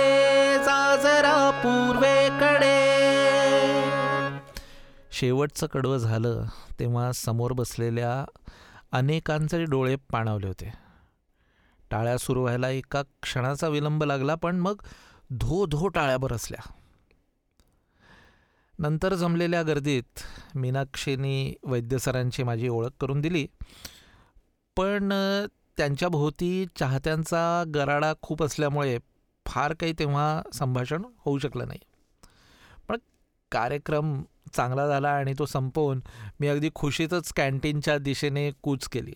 जाजरा 0.65 1.49
पूर्वेकडे. 1.63 2.71
शेवटचं 5.11 5.67
कडवं 5.73 5.97
झालं 5.97 6.45
तेव्हा 6.79 7.11
समोर 7.15 7.51
बसलेल्या 7.51 8.23
अनेकांचे 8.91 9.63
डोळे 9.63 9.95
पाणावले 10.11 10.47
होते. 10.47 10.73
टाळ्या 11.93 12.17
सुरू 12.17 12.41
व्हायला 12.41 12.69
एका 12.69 13.01
क्षणाचा 13.21 13.67
विलंब 13.67 14.03
लागला 14.03 14.35
पण 14.35 14.59
मग 14.59 14.81
धो 15.31 15.65
धो 15.65 15.88
टाळ्या 15.88 16.17
बरसल्या 16.17 16.71
नंतर 18.79 19.13
जमलेल्या 19.13 19.62
गर्दीत 19.63 20.19
मीनाक्षीनी 20.55 21.53
वैद्यसरांची 21.63 22.43
माझी 22.43 22.67
ओळख 22.67 22.89
करून 23.01 23.21
दिली. 23.21 23.45
पण 24.77 25.13
त्यांच्याभोवती 25.77 26.65
चाहत्यांचा 26.75 27.63
गराडा 27.75 28.13
खूप 28.21 28.43
असल्यामुळे 28.43 28.97
फार 29.45 29.73
काही 29.73 29.93
तेव्हा 30.00 30.41
संभाषण 30.53 31.03
होऊ 31.17 31.39
शकलं 31.39 31.67
नाही. 31.67 31.79
पण 32.88 32.97
कार्यक्रम 33.51 34.21
चांगला 34.53 34.88
झाला 34.88 35.09
आणि 35.09 35.33
तो 35.39 35.45
संपवून 35.45 36.01
मी 36.39 36.47
अगदी 36.47 36.69
खुशीतच 36.75 37.33
कॅन्टीनच्या 37.33 37.97
दिशेने 37.97 38.51
कूच 38.63 38.88
केली. 38.88 39.13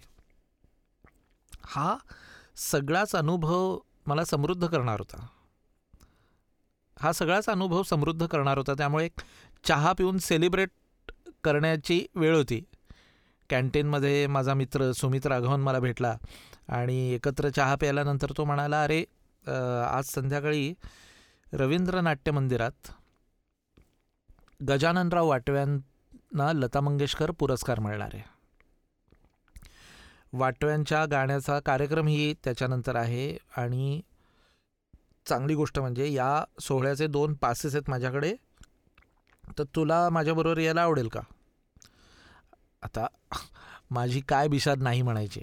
हा 1.65 1.95
सगळाच 2.57 3.15
अनुभव 3.15 3.77
मला 4.07 4.23
समृद्ध 4.25 4.67
करणार 4.67 4.99
होता. 4.99 5.25
हा 6.97 7.11
सगळाच 7.11 7.49
अनुभव 7.49 7.83
समृद्ध 7.83 8.25
करणार 8.25 8.57
होता. 8.57 8.73
त्यामुळे 8.73 9.09
चहा 9.63 9.93
पिऊन 9.93 10.17
सेलिब्रेट 10.17 10.69
करण्याची 11.43 12.05
वेळ 12.15 12.35
होती. 12.35 12.63
कॅन्टीनमध्ये 13.49 14.25
माझा 14.27 14.53
मित्र 14.53 14.91
सुमित 14.91 15.25
राघवन 15.27 15.61
मला 15.61 15.79
भेटला 15.79 16.15
आणि 16.67 16.97
एकत्र 17.13 17.49
चहा 17.49 17.75
प्यायल्यानंतर 17.75 18.31
तो 18.37 18.45
म्हणाला 18.45 18.81
अरे 18.83 19.03
आज 19.83 20.05
संध्याकाळी 20.05 20.73
रवींद्र 21.53 22.01
नाट्य 22.01 22.31
मंदिरात 22.31 22.91
गजाननराव 24.69 25.27
वाटव्यांना 25.27 26.51
लता 26.53 26.79
मंगेशकर 26.81 27.31
पुरस्कार 27.31 27.79
मिळणार 27.79 28.09
आहे. 28.13 28.36
वाटव्यांच्या 30.33 31.05
गाण्याचा 31.05 31.59
कार्यक्रमही 31.59 32.33
त्याच्यानंतर 32.33 32.95
आहे. 32.95 33.37
आणि 33.57 34.01
चांगली 35.25 35.55
गोष्ट 35.55 35.79
म्हणजे 35.79 36.11
या 36.11 36.43
सोहळ्याचे 36.59 37.07
दोन 37.07 37.33
पासेस 37.33 37.75
आहेत 37.75 37.89
माझ्याकडे. 37.89 38.33
तर 39.59 39.63
तुला 39.63 40.09
माझ्याबरोबर 40.09 40.57
यायला 40.57 40.81
आवडेल 40.81 41.07
का? 41.07 41.19
आता 42.81 43.07
माझी 43.91 44.21
काय 44.21 44.47
बिशाद 44.47 44.81
नाही 44.81 45.01
म्हणायची. 45.01 45.41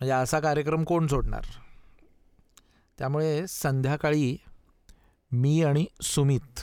म्हणजे 0.00 0.12
असा 0.12 0.40
कार्यक्रम 0.40 0.84
कोण 0.84 1.06
सोडणार? 1.06 1.44
त्यामुळे 2.98 3.46
संध्याकाळी 3.46 4.36
मी 5.32 5.62
आणि 5.62 5.86
सुमित 6.02 6.60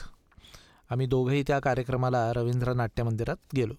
आम्ही 0.90 1.06
दोघंही 1.06 1.42
त्या 1.46 1.60
कार्यक्रमाला 1.60 2.32
रवींद्र 2.32 2.72
नाट्य 2.72 3.02
मंदिरात 3.02 3.36
गेलो. 3.56 3.74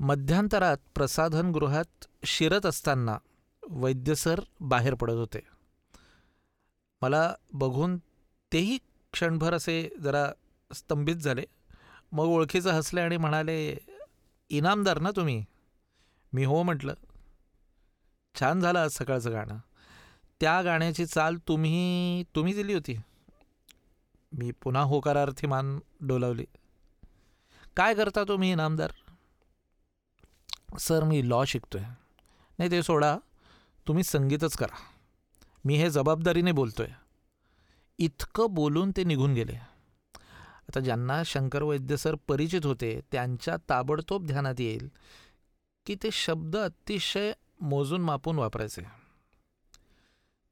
मध्यांतरात 0.00 0.76
प्रसाधनगृहात 0.94 2.04
शिरत 2.24 2.66
असताना 2.66 3.18
वैद्यसर 3.70 4.40
बाहेर 4.60 4.94
पडत 4.94 5.14
होते. 5.14 5.40
मला 7.02 7.34
बघून 7.52 7.98
तेही 8.52 8.78
क्षणभर 9.12 9.54
असे 9.54 9.90
जरा 10.00 10.32
स्तंभित 10.74 11.16
झाले. 11.16 11.44
मग 12.12 12.24
ओळखीचं 12.24 12.70
हसले 12.70 13.00
आणि 13.00 13.16
म्हणाले 13.16 13.78
इनामदार 14.50 14.98
ना 14.98 15.10
तुम्ही? 15.10 15.44
मी 16.32 16.44
हो 16.44 16.62
म्हटलं. 16.62 16.94
छान 18.40 18.60
झालं 18.60 18.78
आज 18.78 18.90
सकाळचं 18.90 19.32
गाणं. 19.32 19.58
त्या 20.40 20.62
गाण्याची 20.62 21.06
चाल 21.06 21.36
तुम्ही 21.48 22.22
तुम्ही 22.34 22.52
दिली 22.52 22.74
होती. 22.74 22.96
मी 24.32 24.50
पुन्हा 24.50 24.82
होकारार्थी 24.82 25.46
मान 25.46 25.78
डोलावली. 26.00 26.44
काय 27.76 27.94
करता 27.94 28.24
तुम्ही 28.24 28.52
इनामदार? 28.52 28.90
सर 30.68 31.04
मी 31.04 31.28
लॉ 31.28 31.44
शिकतो 31.44 31.78
आहे 31.78 31.90
नाही 32.58 32.70
ते 32.70 32.82
सोडा. 32.82 33.16
तुम्ही 33.86 34.04
संगीतच 34.04 34.56
करा. 34.56 34.76
मी 35.64 35.76
हे 35.76 35.90
जबाबदारीने 35.90 36.52
बोलतो 36.52 36.82
आहे 36.82 36.94
इतकं 37.98 38.54
बोलून 38.54 38.90
ते 38.96 39.04
निघून 39.04 39.34
गेले. 39.34 39.56
आता 40.68 40.80
ज्यांना 40.80 41.22
शंकर 41.26 41.62
वैद्य 41.62 41.96
सर 41.96 42.14
परिचित 42.28 42.66
होते 42.66 43.00
त्यांच्या 43.12 43.56
ताबडतोब 43.68 44.26
ध्यानात 44.26 44.60
येईल 44.60 44.88
की 45.86 45.94
ते 45.94 46.10
शब्द 46.12 46.56
अतिशय 46.56 47.32
मोजून 47.60 48.00
मापून 48.00 48.38
वापरायचे. 48.38 48.82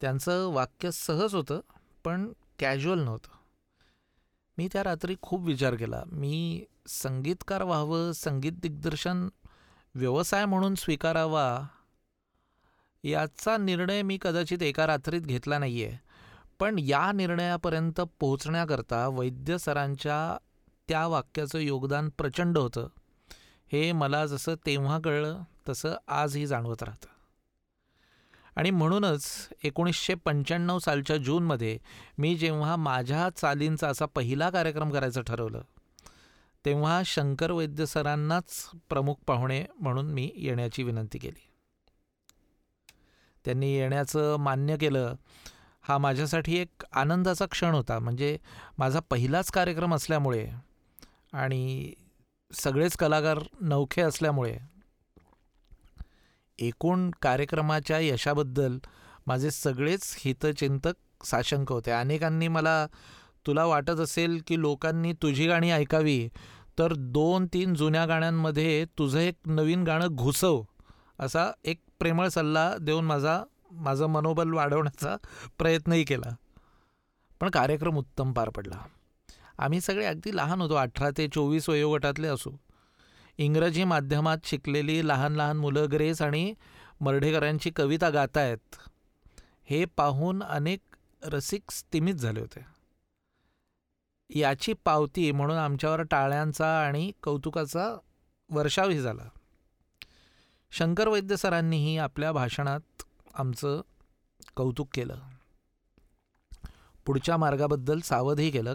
त्यांचं 0.01 0.47
वाक्य 0.53 0.91
सहज 0.91 1.35
होतं 1.35 1.61
पण 2.05 2.33
कॅज्युअल 2.59 3.05
नव्हतं. 3.05 3.29
मी 4.59 4.69
त्या 4.73 4.85
रात्री 4.85 5.17
खूप 5.23 5.45
विचार 5.45 5.75
केला. 5.75 6.03
मी 6.07 6.65
संगीतकार 6.87 7.63
व्हावं 7.63 8.13
संगीत 8.13 8.53
दिग्दर्शन 8.53 9.29
व्यवसाय 9.97 10.45
म्हणून 10.45 10.75
स्वीकारावा 10.75 11.63
याचा 13.05 13.57
निर्णय 13.57 14.03
मी 14.03 14.19
कदाचित 14.23 14.63
एका 14.63 14.87
रात्रीत 14.87 15.21
घेतला 15.21 15.59
नाही 15.59 15.85
आहे 15.85 15.99
पण 16.59 16.77
या 16.79 17.13
निर्णयापर्यंत 17.13 18.01
पोहोचण्याकरता 18.21 19.09
वैद्य 19.09 19.59
सरांच्या 19.59 20.37
त्या 20.89 21.07
वाक्याचं 21.07 21.59
योगदान 21.59 22.09
प्रचंड 22.09 22.59
होतं. 22.59 22.89
हे 23.73 23.93
मला 23.93 24.27
जसं 24.27 24.55
तेव्हा 24.67 24.99
कळलं 25.05 25.43
तसं 25.69 25.95
आजही 26.09 26.47
जाणवत 26.47 26.83
राहतं. 26.83 27.07
आणि 28.57 28.71
म्हणूनच 28.71 29.49
एकोणीसशे 29.65 30.15
पंच्याण्णव 30.15 30.79
सालच्या 30.79 31.17
जूनमध्ये 31.17 31.79
मी 32.19 32.37
जेव्हा 32.37 32.77
माझ्या 32.77 33.29
चालींचा 33.37 33.89
असा 33.89 34.07
पहिला 34.07 34.51
कार्यक्रम 34.51 34.91
करायचं 34.91 35.23
ठरवलं 35.23 35.61
तेव्हा 36.67 37.03
शंकर 37.07 37.51
वैद्य 37.51 37.87
सरांनाच 37.87 38.71
प्रमुख 38.89 39.15
पाहुणे 39.27 39.65
म्हणून 39.81 40.07
मी 40.07 40.33
येण्याची 40.37 40.83
विनंती 40.83 41.19
केली. 41.19 41.49
त्यांनी 43.45 43.75
येण्याचं 43.77 44.37
मान्य 44.37 44.77
केलं. 44.77 45.15
हा 45.83 45.99
माझ्यासाठी 45.99 46.59
एक 46.59 46.85
आनंदाचा 46.93 47.47
क्षण 47.47 47.75
होता. 47.75 47.99
म्हणजे 47.99 48.39
माझा 48.79 49.01
पहिलाच 49.01 49.51
कार्यक्रम 49.51 49.95
असल्यामुळे 49.95 50.49
आणि 51.33 51.93
सगळेच 52.53 52.97
कलाकार 52.97 53.39
नौखे 53.61 54.03
असल्यामुळे 54.03 54.59
एकूण 56.59 57.11
कार्यक्रमाच्या 57.23 57.99
यशाबद्दल 57.99 58.79
माझे 59.27 59.51
सगळेच 59.51 60.17
हितचिंतक 60.19 61.25
साशंक 61.25 61.73
होते. 61.73 61.91
अनेकांनी 61.91 62.49
मला 62.49 62.87
तुला 63.47 63.65
वाटत 63.65 64.01
असेल 64.01 64.43
की 64.47 64.61
लोकांनी 64.61 65.13
तुझी 65.13 65.47
गाणी 65.47 65.71
ऐकावी 65.71 66.29
तर 66.79 66.93
दोन 66.95 67.47
तीन 67.47 67.75
जुन्या 67.75 68.07
गाण्यांमध्ये 68.07 68.85
तुझं 68.99 69.19
एक 69.19 69.35
नवीन 69.47 69.85
गाणं 69.85 70.07
घुसव 70.11 70.63
असा 71.19 71.53
एक 71.65 71.81
प्रेमळ 71.99 72.29
सल्ला 72.29 72.77
देऊन 72.81 73.05
माझा 73.05 73.43
माझं 73.73 74.07
मनोबल 74.07 74.53
वाढवण्याचा 74.53 75.17
प्रयत्नही 75.59 76.05
केला. 76.05 76.37
पण 77.41 77.51
कार्यक्रम 77.51 77.97
उत्तम 77.97 78.33
पार 78.33 78.49
पडला. 78.49 78.77
आम्ही 79.59 79.81
सगळे 79.81 80.07
अगदी 80.07 80.37
लहान 80.37 80.61
होतो 80.61 80.75
अठरा 80.75 81.11
ते 81.19 81.29
चोवीस 81.29 81.69
वयोगटातले 81.69 82.29
असू. 82.29 82.51
इंग्रजी 83.39 83.85
माध्यमात 83.85 84.39
शिकलेली 84.45 85.09
लहान 85.09 85.33
लहान 85.33 85.57
मुलं 85.57 85.87
ग्रेस 85.93 86.23
आणि 86.23 86.55
मर्ढेकरांची 87.01 87.71
कविता 87.71 88.11
गातायत. 88.11 88.77
हे 89.65 89.85
पाहून 89.85 90.43
अनेक 90.43 90.81
रसिक 91.23 91.71
स्तिमित 91.71 92.15
झाले 92.15 92.41
होते. 92.41 92.76
याची 94.31 94.73
पावती 94.73 95.33
म्हणून 95.33 95.57
आमच्यावर 95.57 96.03
टाळ्यांचा 96.03 96.87
आणि 96.87 97.13
कौतुकाचा 97.23 97.97
वर्षावही 98.51 99.01
झाला. 99.01 99.23
शंकर 100.71 101.09
वैद्य 101.09 101.37
सरांनीही 101.37 101.99
आपल्या 101.99 102.33
भाषणात 102.33 103.03
आमचं 103.35 103.81
कौतुक 104.57 104.89
केलं. 104.95 105.19
पुढच्या 107.07 107.37
मार्गाबद्दल 107.37 108.01
सावधही 108.01 108.51
केलं. 108.51 108.75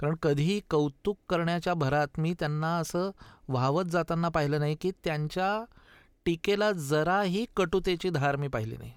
कारण 0.00 0.14
कधीही 0.14 0.60
कौतुक 0.60 1.18
करण्याच्या 1.28 1.74
भरात 1.74 2.08
मी 2.18 2.34
त्यांना 2.38 2.76
असं 2.76 3.10
वाहवत 3.48 3.84
जाताना 3.84 4.28
पाहिलं 4.28 4.58
नाही 4.58 4.76
की 4.80 4.90
त्यांच्या 4.90 5.64
टीकेला 6.24 6.72
जराही 6.72 7.46
कटुतेची 7.56 8.10
धार 8.10 8.36
मी 8.36 8.48
पाहिली 8.48 8.76
नाही. 8.76 8.92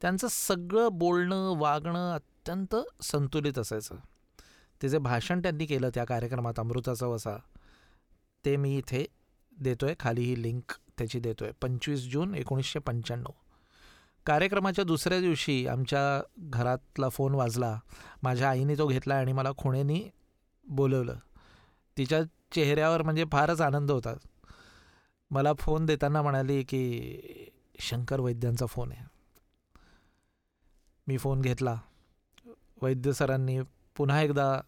त्यांचं 0.00 0.26
सगळं 0.30 0.88
बोलणं 0.92 1.58
वागणं 1.58 2.14
अत्यंत 2.14 2.76
संतुलित 3.02 3.58
असायचं. 3.58 3.96
ते 4.82 4.88
जे 4.88 4.98
भाषण 4.98 5.42
त्यांनी 5.42 5.66
केलं 5.66 5.90
त्या 5.94 6.04
कार्यक्रमात 6.04 6.54
अमृताचा 6.58 7.06
वसा 7.06 7.36
ते 8.44 8.56
मी 8.56 8.76
इथे 8.76 9.04
देतो 9.60 9.86
आहे 9.86 9.94
खाली 10.00 10.22
ही 10.22 10.42
लिंक 10.42 10.72
त्याची 10.98 11.20
देतो 11.20 11.44
आहे 11.44 11.52
पंचवीस 11.60 12.10
जून 12.12 12.34
एकोणीसशे 12.34 12.78
पंच्याण्णव. 12.78 13.32
कार्यक्रमाच्या 14.26 14.84
दुसऱ्या 14.84 15.20
दिवशी 15.20 15.66
आमच्या 15.66 16.22
घरातला 16.38 17.08
फोन 17.08 17.34
वाजला. 17.34 17.80
माझ्या 18.22 18.50
आईने 18.50 18.74
तो 18.78 18.86
घेतला 18.86 19.14
आणि 19.14 19.32
मला 19.32 19.50
खुणेनी 19.58 20.04
बोलवलं. 20.68 21.14
तिच्या 21.98 22.22
चेहऱ्यावर 22.24 23.02
म्हणजे 23.02 23.24
फारच 23.32 23.60
आनंद 23.60 23.90
होता. 23.90 24.14
मला 25.30 25.52
फोन 25.52 25.86
देताना 25.86 26.22
म्हणाली 26.22 26.62
की 26.62 27.20
शंकर 27.78 28.20
वैद्यांचा 28.20 28.66
फोन 28.66 28.92
आहे. 28.92 29.06
मी 31.06 31.18
फोन 31.18 31.40
घेतला. 31.40 31.80
वैद्य 32.82 33.12
सरांनी 33.12 33.60
पुन्हा 33.96 34.22
एकदा 34.22 34.60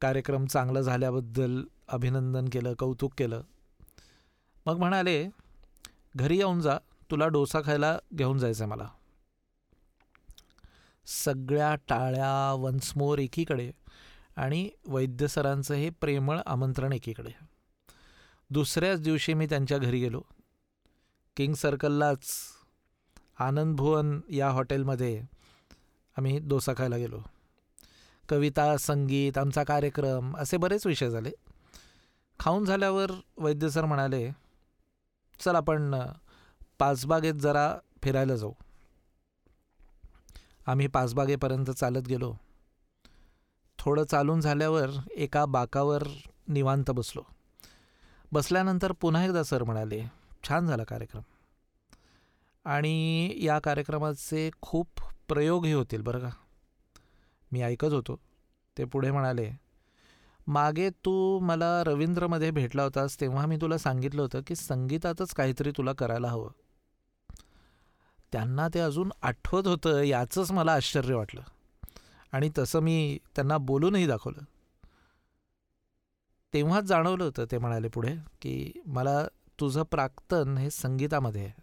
कार्यक्रम 0.00 0.46
चांगला 0.46 0.80
झाल्याबद्दल 0.80 1.64
अभिनंदन 1.88 2.44
केलं 2.52 2.74
कौतुक 2.74 3.12
केलं. 3.18 3.42
मग 4.66 4.78
म्हणाले 4.78 5.28
घरी 6.16 6.36
येऊन 6.36 6.60
जा 6.60 6.78
तुला 7.10 7.28
डोसा 7.28 7.60
खायला 7.64 7.98
घेऊन 8.14 8.38
जायचं 8.38 8.64
आहे 8.64 8.70
मला. 8.70 8.88
सगळ्या 11.06 11.74
टाळ्या 11.74 12.52
वन्समोर 12.52 13.18
एकीकडे 13.18 13.72
आणि 14.36 14.70
वैद्य 14.86 15.26
सरांचं 15.26 15.74
हे 15.74 15.90
प्रेमळ 15.90 16.40
आमंत्रण 16.46 16.92
एकीकडे. 16.92 17.30
दुसऱ्याच 18.50 19.02
दिवशी 19.02 19.34
मी 19.34 19.46
त्यांच्या 19.46 19.78
घरी 19.78 20.00
गेलो. 20.00 20.22
किंग 21.36 21.54
सर्कललाच 21.54 22.26
आनंद 23.38 23.76
भुवन 23.76 24.20
या 24.30 24.50
हॉटेलमध्ये 24.50 25.22
आम्ही 26.16 26.38
डोसा 26.38 26.72
खायला 26.76 26.96
गेलो. 26.96 27.20
कविता 28.30 28.76
संगीत 28.76 29.38
आमचा 29.38 29.64
कार्यक्रम 29.64 30.36
असे 30.36 30.56
बरेच 30.56 30.86
विषय 30.86 31.10
झाले. 31.10 31.30
खाऊन 32.40 32.64
झाल्यावर 32.64 33.10
वैद्य 33.36 33.70
सर 33.70 33.84
म्हणाले 33.84 34.30
चल 35.40 35.54
आपण 35.54 36.00
पाचबागेत 36.78 37.34
जरा 37.34 37.78
फिरायला 38.02 38.36
जाऊ. 38.36 38.52
आम्ही 40.66 40.86
पाचबागेपर्यंत 40.86 41.70
चालत 41.70 42.08
गेलो. 42.08 42.34
थोडं 43.78 44.04
चालून 44.04 44.40
झाल्यावर 44.40 44.90
एका 45.14 45.44
बाकावर 45.44 46.02
निवांत 46.48 46.90
बसलो. 46.90 47.22
बसल्यानंतर 48.32 48.92
पुन्हा 48.92 49.24
एकदा 49.24 49.42
सर 49.42 49.64
म्हणाले 49.64 50.04
छान 50.48 50.66
झाला 50.66 50.84
कार्यक्रम. 50.84 51.22
आणि 52.64 53.32
या 53.36 53.58
कार्यक्रमाचे 53.58 54.50
खूप 54.62 54.88
प्रयोगही 55.28 55.72
होतील 55.72 56.02
बरं 56.02 56.18
का. 56.18 56.30
मी 57.52 57.62
ऐकत 57.62 57.92
होतो. 57.92 58.20
ते 58.78 58.84
पुढे 58.84 59.10
म्हणाले 59.10 59.50
मागे 60.46 60.90
तू 60.90 61.38
मला 61.38 61.84
रवींद्रमध्ये 61.84 62.50
भेटला 62.50 62.82
होतास 62.82 63.20
तेव्हा 63.20 63.46
मी 63.46 63.56
तुला 63.56 63.78
सांगितलं 63.78 64.22
होतं 64.22 64.40
की 64.46 64.54
संगीतातच 64.54 65.34
काहीतरी 65.34 65.70
तुला 65.76 65.92
करायला 65.92 66.28
हवं. 66.28 66.50
त्यांना 68.32 68.68
ते 68.74 68.80
अजून 68.80 69.12
आठवत 69.22 69.66
होतं 69.66 70.02
याचंच 70.02 70.52
मला 70.52 70.74
आश्चर्य 70.74 71.14
वाटलं. 71.14 71.40
आणि 72.32 72.50
तसं 72.58 72.80
मी 72.80 73.18
त्यांना 73.34 73.58
बोलूनही 73.58 74.06
दाखवलं. 74.06 74.44
तेव्हाच 76.52 76.84
जाणवलं 76.84 77.24
होतं 77.24 77.44
ते 77.50 77.58
म्हणाले 77.58 77.88
पुढे 77.88 78.16
की 78.42 78.72
मला 78.86 79.26
तुझं 79.60 79.82
प्राक्तन 79.82 80.58
हे 80.58 80.70
संगीतामध्ये 80.70 81.44
आहे. 81.44 81.62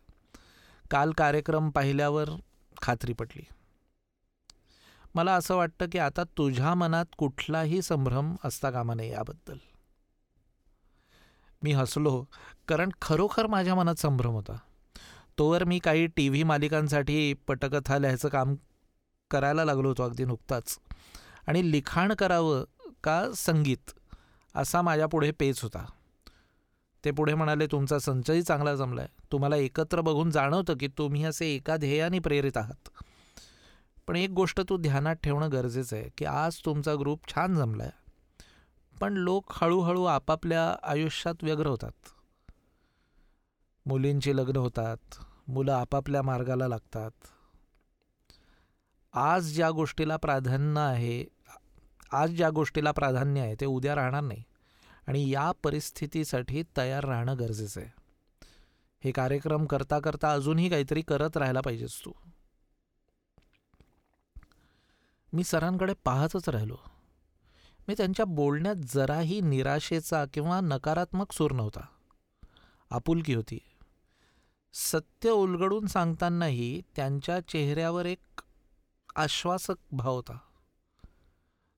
काल 0.91 1.11
कार्यक्रम 1.11 1.69
पाहिल्यावर 1.69 2.29
खात्री 2.81 3.13
पटली. 3.13 3.43
मला 5.17 5.33
असं 5.33 5.55
वाटतं 5.55 5.85
की 5.91 5.97
आता 5.97 6.23
तुझ्या 6.23 6.73
मनात 6.73 7.05
कुठलाही 7.17 7.81
संभ्रम 7.81 8.35
असता 8.43 8.71
कामा 8.71 8.93
नये 8.93 9.11
याबद्दल. 9.11 9.57
मी 11.63 11.71
हसलो 11.71 12.25
कारण 12.67 12.89
खरोखर 13.01 13.47
माझ्या 13.47 13.75
मनात 13.75 13.95
संभ्रम 13.95 14.31
होता. 14.31 14.57
तोवर 15.37 15.63
मी 15.63 15.79
काही 15.79 16.07
टी 16.07 16.29
व्ही 16.29 16.43
मालिकांसाठी 16.43 17.33
पटकथा 17.33 17.97
लिहायचं 17.97 18.29
काम 18.29 18.55
करायला 19.31 19.65
लागलो 19.65 19.87
होतो 19.87 20.03
अगदी 20.03 20.25
नुकताच. 20.25 20.79
आणि 21.47 21.71
लिखाण 21.71 22.13
करावं 22.13 22.63
का 23.03 23.31
संगीत 23.35 23.91
असा 24.55 24.81
माझ्यापुढे 24.81 25.31
पेच 25.31 25.61
होता. 25.61 25.85
ते 27.05 27.11
पुढे 27.11 27.33
म्हणाले 27.33 27.67
तुमचा 27.67 27.99
संचही 27.99 28.41
चांगला 28.41 28.75
जमलाय. 28.75 29.07
तुम्हाला 29.31 29.55
एकत्र 29.55 30.01
बघून 30.01 30.31
जाणवतं 30.31 30.77
की 30.77 30.87
तुम्ही 30.87 31.23
असे 31.23 31.47
एका 31.47 31.77
ध्येयाने 31.77 32.19
प्रेरित 32.19 32.57
आहात. 32.57 32.89
पण 34.07 34.15
एक 34.15 34.29
गोष्ट 34.29 34.61
तू 34.69 34.77
ध्यानात 34.77 35.15
ठेवणं 35.15 35.51
गरजेचं 35.51 35.95
आहे 35.95 36.09
की 36.17 36.25
आज 36.25 36.59
तुमचा 36.65 36.95
ग्रुप 36.95 37.19
छान 37.27 37.55
जमलाय. 37.55 37.89
पण 39.01 39.13
लोक 39.13 39.45
हळूहळू 39.49 40.03
आपापल्या 40.03 40.75
आयुष्यात 40.83 41.35
व्यग्र 41.43 41.67
होतात. 41.67 41.91
मुलींची 43.85 44.37
लग्न 44.37 44.55
होतात 44.55 44.97
मुलं 45.47 45.73
आपापल्या 45.73 46.21
मार्गाला 46.21 46.67
लागतात. 46.67 47.11
आज 49.13 49.53
ज्या 49.55 49.71
गोष्टीला 49.71 50.17
प्राधान्य 50.17 50.81
आहे 50.81 51.25
आज 52.11 52.29
ज्या 52.29 52.49
गोष्टीला 52.49 52.91
प्राधान्य 52.91 53.41
आहे 53.41 53.55
ते 53.55 53.65
उद्या 53.65 53.95
राहणार 53.95 54.21
नाही. 54.21 54.43
आणि 55.07 55.29
या 55.29 55.51
परिस्थितीसाठी 55.63 56.63
तयार 56.77 57.03
राहणं 57.03 57.39
गरजेचं 57.39 57.81
आहे. 57.81 57.89
हे 59.03 59.11
कार्यक्रम 59.11 59.65
करता 59.65 59.99
करता 59.99 60.31
अजूनही 60.31 60.69
काहीतरी 60.69 61.01
करत 61.01 61.37
राहायला 61.37 61.61
पाहिजेस 61.61 62.01
तू. 62.05 62.11
मी 65.33 65.43
सरांकडे 65.43 65.93
पाहतच 66.03 66.49
राहिलो. 66.49 66.77
मी 67.87 67.93
त्यांच्या 67.97 68.25
बोलण्यात 68.25 68.75
जराही 68.75 69.41
निराशेचा 69.41 70.25
किंवा 70.33 70.59
नकारात्मक 70.61 71.31
सूर 71.31 71.51
नव्हता. 71.51 71.85
आपुलकी 72.89 73.33
होती. 73.33 73.59
सत्य 74.73 75.29
उलगडून 75.29 75.87
सांगतानाही 75.87 76.81
त्यांच्या 76.95 77.39
चेहऱ्यावर 77.39 78.05
एक 78.05 78.41
आश्वासक 79.15 79.75
भाव 79.91 80.15
होता. 80.15 80.37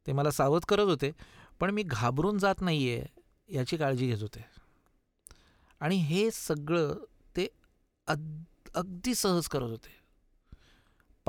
ते 0.07 0.11
मला 0.11 0.31
सावध 0.31 0.61
करत 0.61 0.85
होते 0.85 1.11
पण 1.59 1.69
मी 1.69 1.83
घाबरून 1.83 2.37
जात 2.37 2.55
नाही 2.61 2.93
आहे 2.93 3.05
याची 3.55 3.77
काळजी 3.77 4.07
घेत 4.07 4.21
होते. 4.21 4.45
आणि 5.79 5.95
हे 5.95 6.31
सगळं 6.31 6.93
ते 7.35 7.47
अद 8.07 8.43
अगदी 8.75 9.15
सहज 9.15 9.47
करत 9.47 9.69
होते. 9.69 9.99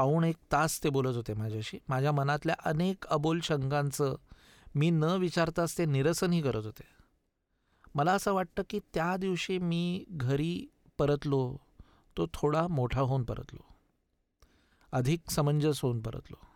पाऊण 0.01 0.25
एक 0.25 0.37
तास 0.53 0.85
ते 0.85 0.89
बोलत 0.89 1.17
होते 1.17 1.35
माझ्याशी. 1.35 1.79
माझ्या 1.89 2.13
मनातल्या 2.13 2.55
अनेक 2.65 3.07
अबोल 3.07 3.41
शंकांचं 3.41 4.17
मी 4.75 4.91
न 4.91 5.05
विचारताच 5.05 5.79
ते 5.79 5.85
निरसनही 5.85 6.43
करत 6.43 6.65
होते. 6.65 6.83
मला 7.95 8.13
असं 8.13 8.33
वाटतं 8.33 8.63
की 8.71 8.81
त्या 8.95 9.17
दिवशी 9.17 9.59
मी 9.59 10.05
घरी 10.11 10.67
परतलो 10.99 11.57
तो 12.17 12.27
थोडा 12.35 12.67
मोठा 12.67 13.01
होऊन 13.01 13.25
परतलो. 13.25 13.75
अधिक 14.93 15.31
समंजस 15.31 15.81
होऊन 15.81 16.01
परतलो. 16.01 16.47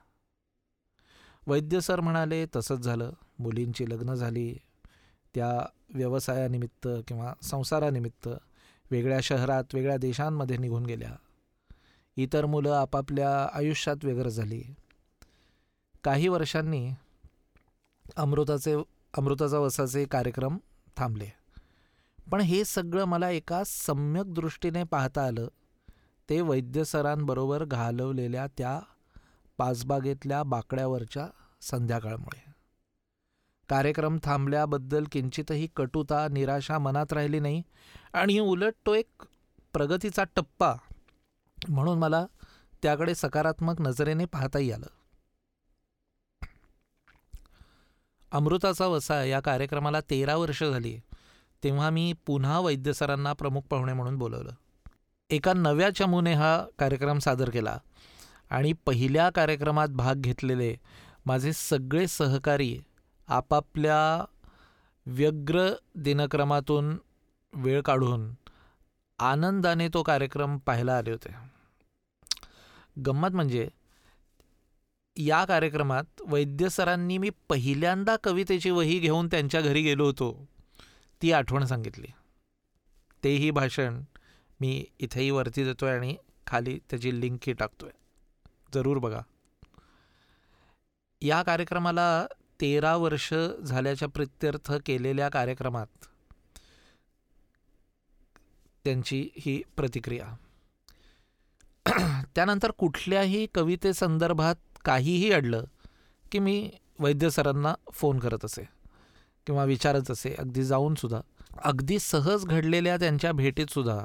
वैद्य 1.46 1.80
सर 1.80 2.00
म्हणाले 2.00 2.46
तसंच 2.56 2.78
झालं. 2.78 3.12
मुलींची 3.38 3.90
लग्न 3.90 4.14
झाली. 4.14 4.58
त्या 5.34 5.66
व्यवसायानिमित्त 5.94 6.88
किंवा 7.08 7.32
संसारानिमित्त 7.42 8.28
वेगळ्या 8.90 9.20
शहरात 9.20 9.64
वेगळ्या 9.74 9.96
देशांमध्ये 9.96 10.56
निघून 10.56 10.86
गेल्या. 10.86 11.16
इतर 12.16 12.46
मुलं 12.46 12.72
आपापल्या 12.72 13.48
आयुष्यात 13.54 13.96
वेगळं 14.02 14.28
झाली. 14.28 14.62
काही 16.04 16.28
वर्षांनी 16.28 16.90
अमृताचे 18.16 18.74
अमृताचा 19.18 19.58
वसाचे 19.58 20.04
कार्यक्रम 20.04 20.58
थांबले. 20.96 21.26
पण 22.30 22.40
हे 22.40 22.64
सगळं 22.64 23.04
मला 23.04 23.30
एका 23.30 23.62
सम्यक 23.66 24.34
दृष्टीने 24.34 24.84
पाहता 24.84 25.26
आलं. 25.26 25.48
ते 26.30 26.40
वैद्य 26.40 26.84
सरांबरोबर 26.84 27.64
घालवलेल्या 27.64 28.46
त्या 28.46 28.80
पाचबागेतल्या 29.58 30.42
बाकड्यावरच्या 30.42 31.28
संध्याकाळमुळे. 31.62 32.54
कार्यक्रम 33.68 34.18
थांबल्याबद्दल 34.22 35.04
किंचितही 35.12 35.68
कटुता 35.76 36.28
निराशा 36.28 36.78
मनात 36.78 37.12
राहिली 37.12 37.40
नाही 37.40 37.62
आणि 38.12 38.38
उलट 38.38 38.74
तो 38.86 38.94
एक 38.94 39.08
प्रगतीचा 39.72 40.24
टप्पा 40.36 40.74
म्हणून 41.68 41.98
मला 41.98 42.26
त्याकडे 42.82 43.14
सकारात्मक 43.14 43.80
नजरेने 43.80 44.24
पाहताही 44.24 44.72
आलं. 44.72 44.86
अमृताचा 48.32 48.86
वसा 48.86 49.24
या 49.24 49.40
कार्यक्रमाला 49.40 50.00
तेरा 50.00 50.36
वर्ष 50.36 50.62
झाली 50.64 50.98
तेव्हा 51.62 51.90
मी 51.90 52.12
पुन्हा 52.26 52.58
वैद्यसरांना 52.60 53.32
प्रमुख 53.32 53.62
पाहुणे 53.62 53.92
म्हणून 53.92 54.18
बोलवलं. 54.18 54.50
एका 55.30 55.52
नव्या 55.52 55.94
चमूने 55.94 56.34
हा 56.34 56.66
कार्यक्रम 56.78 57.18
सादर 57.18 57.50
केला 57.50 57.78
आणि 58.50 58.72
पहिल्या 58.86 59.30
कार्यक्रमात 59.30 59.88
भाग 59.88 60.14
घेतलेले 60.14 60.74
माझे 61.26 61.52
सगळे 61.52 62.06
सहकारी 62.06 62.78
आपापल्या 63.28 64.24
व्यग्र 65.06 65.68
दिनक्रमातून 65.94 66.96
वेळ 67.52 67.80
काढून 67.80 68.34
आनंदाने 69.18 69.88
तो 69.88 70.02
कार्यक्रम 70.02 70.58
पाहायला 70.58 70.98
आले 70.98 71.10
होते. 71.10 71.34
गंमत 73.06 73.28
म्हणजे 73.28 73.68
या 75.16 75.44
कार्यक्रमात 75.44 76.04
वैद्य 76.26 76.68
सरांनी 76.68 77.18
मी 77.18 77.30
पहिल्यांदा 77.48 78.16
कवितेची 78.24 78.70
वही 78.70 78.98
घेऊन 78.98 79.26
त्यांच्या 79.26 79.60
घरी 79.60 79.82
गेलो 79.82 80.04
होतो. 80.04 80.48
ती 81.22 81.32
आठवण 81.32 81.64
सांगितली. 81.64 82.06
तेही 83.24 83.50
भाषण 83.50 84.02
मी 84.60 84.84
इथेही 84.98 85.30
वरती 85.30 85.64
देतो 85.64 85.86
आहे 85.86 85.96
आणि 85.96 86.16
खाली 86.46 86.78
त्याची 86.90 87.20
लिंकही 87.20 87.54
आहे 87.62 87.90
जरूर 88.74 88.98
बघा. 88.98 89.20
या 91.22 91.42
कार्यक्रमाला 91.42 92.26
तेरा 92.60 92.96
वर्ष 92.96 93.34
झाल्याच्या 93.66 94.08
प्रित्यर्थ 94.08 94.72
केलेल्या 94.86 95.28
कार्यक्रमात 95.28 96.06
त्यांची 98.84 99.28
ही 99.36 99.62
प्रतिक्रिया. 99.76 100.34
त्यानंतर 102.34 102.70
कुठल्याही 102.70 103.46
कवितेसंदर्भात 103.54 104.54
काहीही 104.84 105.32
अडलं 105.32 105.64
की 106.32 106.38
मी 106.38 106.70
वैद्य 106.98 107.30
सरांना 107.30 107.74
फोन 107.92 108.18
करत 108.18 108.44
असे 108.44 108.62
किंवा 109.46 109.64
विचारत 109.64 110.10
असे 110.10 110.34
अगदी 110.38 110.64
जाऊनसुद्धा 110.64 111.20
अगदी 111.64 111.98
सहज 111.98 112.44
घडलेल्या 112.44 112.96
त्यांच्या 112.96 113.32
भेटीतसुद्धा 113.32 113.98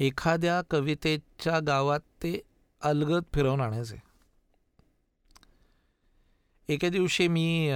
एखाद्या 0.00 0.60
कवितेच्या 0.70 1.58
गावात 1.58 2.00
ते 2.22 2.40
अलगद 2.82 3.22
फिरवून 3.34 3.60
आणायचे. 3.60 3.96
एके 6.68 6.88
दिवशी 6.90 7.28
मी 7.28 7.72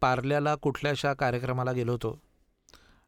पार्ल्याला 0.00 0.54
कुठल्याशा 0.54 1.12
कार्यक्रमाला 1.14 1.72
गेलो 1.72 1.92
होतो. 1.92 2.18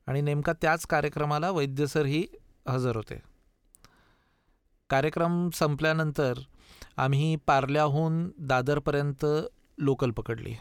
आणि 0.06 0.20
नेमका 0.20 0.52
त्याच 0.52 0.86
कार्यक्रमाला 0.86 1.50
वैद्यसरही 1.50 2.26
हजर 2.68 2.96
होते. 2.96 3.22
कार्यक्रम 4.90 5.50
संपल्यानंतर 5.50 6.38
आम्ही 6.96 7.36
पार्ल्याहून 7.36 8.30
दादरपर्यंत 8.38 9.26
लोकल 9.78 10.10
पकडली. 10.10 10.54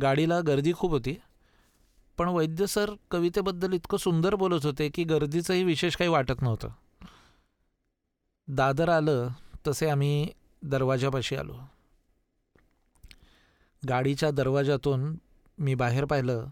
गाडीला 0.00 0.40
गर्दी 0.40 0.72
खूप 0.72 0.90
होती 0.90 1.16
पण 2.18 2.28
वैद्य 2.28 2.66
सर 2.66 2.90
कवितेबद्दल 3.10 3.72
इतकं 3.72 3.96
सुंदर 3.96 4.34
बोलत 4.34 4.66
होते 4.66 4.88
की 4.88 5.04
गर्दीचंही 5.04 5.64
विशेष 5.64 5.96
काही 5.96 6.10
वाटत 6.10 6.42
नव्हतं. 6.42 6.68
दादर 8.48 8.88
आलं 8.88 9.28
तसे 9.66 9.88
आम्ही 9.88 10.28
दरवाजापाशी 10.62 11.36
आलो. 11.36 11.56
गाडीच्या 13.88 14.30
दरवाजातून 14.30 15.14
मी 15.58 15.74
बाहेर 15.74 16.04
पाहिलं 16.04 16.46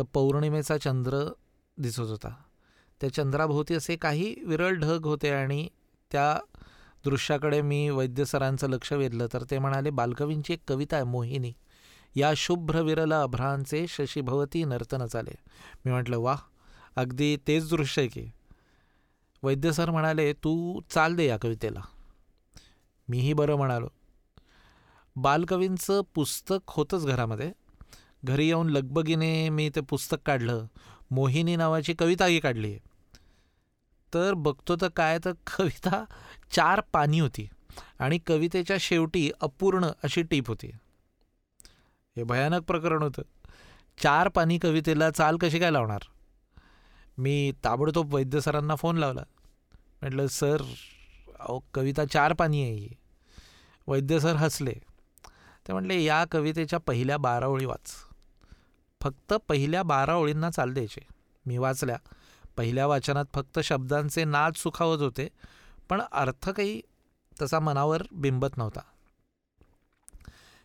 तर 0.00 0.04
पौर्णिमेचा 0.12 0.78
चंद्र 0.78 1.32
दिसत 1.78 2.00
होता. 2.00 2.28
त्या 3.00 3.14
चंद्राभोवती 3.14 3.74
असे 3.74 3.96
काही 3.96 4.36
विरळ 4.46 4.70
ढग 4.70 5.06
होते 5.06 5.30
आणि 5.30 5.68
त्या 6.12 6.38
दृश्याकडे 7.04 7.62
मी 7.62 7.90
वैद्य 7.90 8.24
सरांचं 8.24 8.68
लक्ष 8.68 8.92
वेधलं 8.92 9.26
तर 9.32 9.44
ते 9.50 9.58
म्हणाले 9.58 9.90
बालकवींची 9.90 10.52
एक 10.52 10.60
कविता 10.68 10.96
आहे 10.96 11.04
मोहिनी. 11.04 11.52
या 12.14 12.32
शुभ्र 12.36 12.80
विरल 12.80 13.12
अभ्रांचे 13.12 13.86
शशीभवती 13.88 14.64
नर्तन 14.64 15.06
चाले. 15.06 15.34
मी 15.84 15.92
म्हटलं 15.92 16.18
वा 16.18 16.36
अगदी 16.96 17.36
तेच 17.48 17.70
दृश्य 17.70 18.02
आहे 18.02 18.08
की. 18.08 18.30
वैद्य 19.42 19.72
सर 19.72 19.90
म्हणाले 19.90 20.32
तू 20.32 20.80
चाल 20.90 21.16
दे 21.16 21.26
या 21.26 21.36
कवितेला. 21.36 21.80
मीही 23.08 23.32
बरं 23.32 23.54
म्हणालो. 23.54 23.88
बालकवींचं 25.16 26.00
पुस्तक 26.14 26.70
होतंच 26.70 27.06
घरामध्ये. 27.06 27.52
घरी 28.24 28.46
येऊन 28.46 28.70
लगबगीने 28.70 29.48
मी 29.48 29.70
ते 29.76 29.80
पुस्तक 29.80 30.16
काढलं. 30.26 30.66
मोहिनी 31.10 31.56
नावाची 31.56 31.94
कविताही 31.94 32.40
काढली 32.40 32.78
तर 34.14 34.34
बघतो 34.34 34.76
तर 34.76 34.88
काय 34.88 35.18
तर 35.24 35.32
कविता 35.46 36.04
चार 36.50 36.80
पानी 36.92 37.18
होती 37.20 37.48
आणि 37.98 38.18
कवितेच्या 38.18 38.76
शेवटी 38.80 39.30
अपूर्ण 39.40 39.86
अशी 40.04 40.22
टीप 40.22 40.48
होती. 40.48 40.70
हे 42.16 42.22
भयानक 42.22 42.62
प्रकरण 42.62 43.02
होतं. 43.02 43.22
चार 44.02 44.28
पानी 44.28 44.58
कवितेला 44.58 45.10
चाल 45.10 45.36
कशी 45.36 45.58
काय 45.58 45.70
लावणार? 45.70 46.00
मी 47.18 47.52
ताबडतोब 47.64 48.14
वैद्य 48.14 48.40
सरांना 48.40 48.74
फोन 48.74 48.96
लावला. 48.96 49.22
म्हटलं 50.02 50.26
सर 50.26 50.62
अहो 51.40 51.64
कविता 51.74 52.04
चार 52.04 52.32
पानी 52.32 52.62
आहे 52.62 52.74
ही. 52.74 52.88
वैद्य 53.86 54.20
सर 54.20 54.36
हसले. 54.36 54.74
ते 55.68 55.72
म्हटले 55.72 56.02
या 56.02 56.24
कवितेच्या 56.24 56.78
पहिल्या 56.78 57.18
बारा 57.18 57.46
ओळी 57.46 57.64
वाच. 57.64 58.09
फक्त 59.02 59.34
पहिल्या 59.48 59.82
बारा 59.82 60.16
ओळींना 60.16 60.50
चाल 60.50 60.72
द्यायचे. 60.72 61.00
मी 61.46 61.58
वाचल्या. 61.58 61.98
पहिल्या 62.56 62.86
वाचनात 62.86 63.24
फक्त 63.34 63.58
शब्दांचे 63.58 64.24
नाद 64.24 64.52
सुखावत 64.56 64.98
होते 64.98 65.28
पण 65.88 66.02
अर्थ 66.12 66.50
काही 66.50 66.80
तसा 67.42 67.58
मनावर 67.58 68.02
बिंबत 68.12 68.58
नव्हता. 68.58 68.80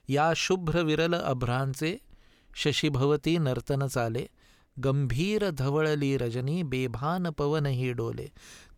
या 0.07 0.33
शुभ्र 0.35 0.79
विरल 0.79 1.15
अभ्रांचे 1.15 1.97
शशीभवती 2.55 3.37
नर्तन 3.37 3.87
चाले 3.87 4.25
गंभीर 4.83 5.49
धवळली 5.49 6.17
रजनी 6.17 6.63
बेभान 6.63 7.29
पवनही 7.29 7.91
डोले. 7.91 8.27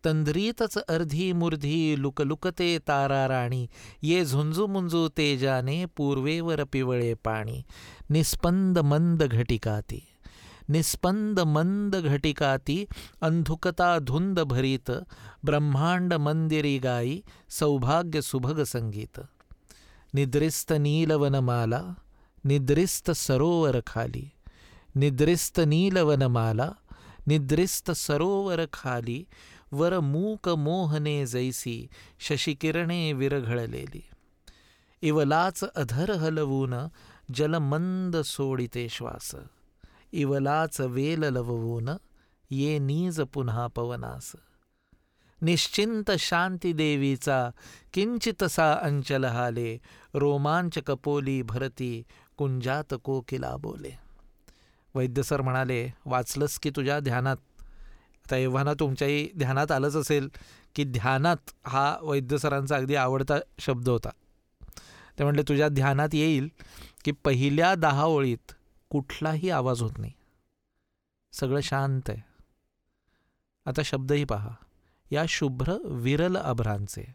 तंद्रीतच 0.04 0.78
अर्धी 0.78 1.32
मुर्धी 1.32 1.96
लुकलुकते 1.98 2.78
तारा 2.78 3.26
राणी 3.26 3.68
ये 4.02 4.24
झुंजू 4.24 4.66
मुंजू 4.66 5.08
तेजाने 5.08 5.86
पूर्वेवर 5.86 6.64
पिवळे 6.64 7.14
पाणी. 7.14 7.64
निस्पंद 8.10 8.78
मंद 8.78 9.22
घटिकाती. 9.22 10.02
निस्पंद 10.70 11.40
मंद 11.40 11.96
घटिकाती 11.96 12.86
अंधुकता 13.22 13.98
धुंद 13.98 14.40
भरीत 14.40 14.90
ब्रह्मांड 15.44 16.14
मंदिरी 16.14 16.78
गायी 16.78 17.22
सौभाग्य 17.48 18.22
सुभग 18.22 18.62
संगीत. 18.62 19.20
निद्रिस्त 20.14 20.72
नीलवनमाला 20.72 21.94
निद्रिस्त 22.44 23.10
सरोवर 23.10 23.80
खाली. 23.86 24.32
निद्रिस्त 24.96 25.60
नीलवनमाला 25.60 26.72
निद्रिस्त 27.26 27.90
सरोवर 27.90 28.66
खाली. 28.72 29.26
वर 29.72 29.98
मूक 30.00 30.48
मोहने 30.48 31.24
जैसी 31.26 31.86
शशिकिरणे 32.20 33.12
विरघळलेली 33.12 34.00
इवलाच 35.02 35.62
अधर 35.64 36.10
हलवून 36.10 36.74
जलमंद 37.34 38.16
सोडिते 38.24 38.86
श्वास 38.90 39.34
इवलाच 40.12 40.80
वेल 40.80 41.24
लववून 41.32 41.88
ये 42.50 42.78
नीज 42.78 43.20
पुन्हा 43.34 43.66
पवनास 43.66 44.34
निश्चिंत 45.40 46.10
शांती 46.18 46.72
देवीचा 46.72 47.48
किंचितसा 47.92 48.72
अंचल 48.82 49.24
हाले 49.24 49.76
रोमांच 50.14 50.78
कपोली 50.78 51.40
भरती 51.42 52.02
कुंजात 52.36 52.94
कोकिला 53.04 53.54
बोले 53.56 53.90
वैद्य 54.94 55.22
सर 55.22 55.40
म्हणाले 55.40 55.86
वाचलंस 56.06 56.58
की 56.58 56.70
तुझ्या 56.76 56.98
ध्यानात 57.00 57.36
आता 58.28 58.36
एव्हाना 58.36 58.74
तुमच्याही 58.74 59.28
ध्यानात 59.36 59.72
आलंच 59.72 59.96
असेल 59.96 60.28
की 60.74 60.84
ध्यानात 60.84 61.36
हा 61.66 61.98
वैद्य 62.02 62.38
सरांचा 62.38 62.76
अगदी 62.76 62.94
आवडता 62.94 63.34
शब्द 63.58 63.88
होता. 63.88 64.08
ते 65.18 65.24
म्हटले 65.24 65.42
तुझ्या 65.42 65.68
ध्यानात 65.68 66.08
येईल 66.12 66.48
की 67.04 67.12
पहिल्या 67.12 67.74
दहा 67.74 68.04
ओळीत 68.04 68.52
कुठलाही 68.90 69.50
आवाज 69.50 69.82
होत 69.82 69.90
नाही. 69.98 70.12
सगळं 71.32 71.60
शांत 71.60 72.02
आहे. 72.08 72.24
आता 73.66 73.82
शब्दही 73.82 74.24
पहा. 74.24 74.50
या 75.10 75.24
शुभ्र 75.28 75.78
विरल 75.84 76.36
अभ्रांचे 76.36 77.14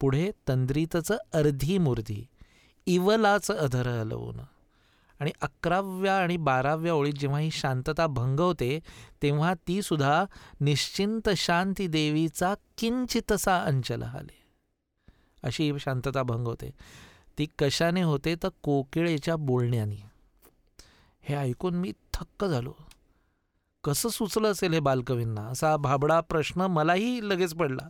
पुढे 0.00 0.30
तंद्रीतचं 0.48 1.16
अर्धी 1.32 1.78
मूर्धी 1.78 2.26
इवलाचं 2.86 3.54
अधर 3.54 3.86
हलवून 3.86 4.40
आणि 5.20 5.30
अकराव्या 5.40 6.18
आणि 6.18 6.36
बाराव्या 6.36 6.94
ओळीत 6.94 7.12
जेव्हा 7.12 7.38
ही 7.38 7.50
शांतता 7.50 8.06
भंग 8.06 8.40
होते 8.40 8.80
तेव्हा 9.22 9.54
ती 9.68 9.82
सुद्धा 9.82 10.24
निश्चिंत 10.60 11.28
शांती 11.36 11.86
देवीचा 11.86 12.54
किंचितसा 12.78 13.60
अंचल 13.60 14.02
हाले 14.02 14.40
अशी 15.42 15.72
शांतता 15.80 16.22
भंग 16.22 16.46
होते. 16.46 16.70
ती 17.38 17.46
कशाने 17.58 18.02
होते 18.02 18.34
तर 18.42 18.48
कोकिळेच्या 18.62 19.36
बोलण्याने. 19.36 20.10
हे 21.22 21.34
ऐकून 21.34 21.74
मी 21.74 21.92
थक्क 22.14 22.44
झालो. 22.44 22.72
कसं 23.84 24.08
सुचलं 24.08 24.52
असेल 24.52 24.72
हे 24.72 24.80
बालकवींना? 24.80 25.40
असा 25.40 25.76
भाबडा 25.76 26.20
प्रश्न 26.20 26.60
मलाही 26.60 27.20
लगेच 27.22 27.54
पडला. 27.54 27.88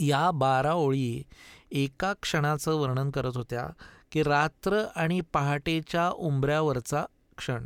या 0.00 0.30
बारा 0.30 0.74
ओळी 0.74 1.22
एका 1.70 2.12
क्षणाचं 2.22 2.74
वर्णन 2.74 3.10
करत 3.10 3.36
होत्या. 3.36 3.68
की 4.14 4.22
रात्र 4.22 4.84
आणि 4.96 5.20
पहाटेच्या 5.20 6.10
उंबऱ्यावरचा 6.10 7.04
क्षण. 7.38 7.64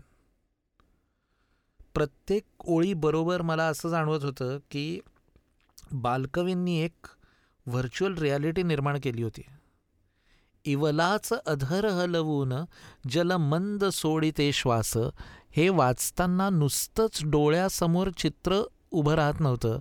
प्रत्येक 1.94 2.42
ओळीबरोबर 2.60 3.42
मला 3.42 3.64
असं 3.64 3.88
जाणवत 3.88 4.24
होतं 4.24 4.58
की 4.70 5.00
बालकवींनी 5.92 6.80
एक 6.80 7.06
व्हर्च्युअल 7.66 8.14
रियालिटी 8.14 8.62
निर्माण 8.62 8.98
केली 9.02 9.22
होती. 9.22 9.42
इवलाच 10.64 11.32
अधर 11.46 11.84
हलवून 11.84 12.52
जलमंद 13.10 13.84
सोडिते 13.84 14.52
श्वास 14.52 14.96
हे 15.50 15.68
वाचताना 15.68 16.50
नुसतंच 16.50 17.20
डोळ्यासमोर 17.24 18.10
चित्र 18.10 18.62
उभं 18.90 19.14
राहत 19.14 19.40
नव्हतं. 19.40 19.78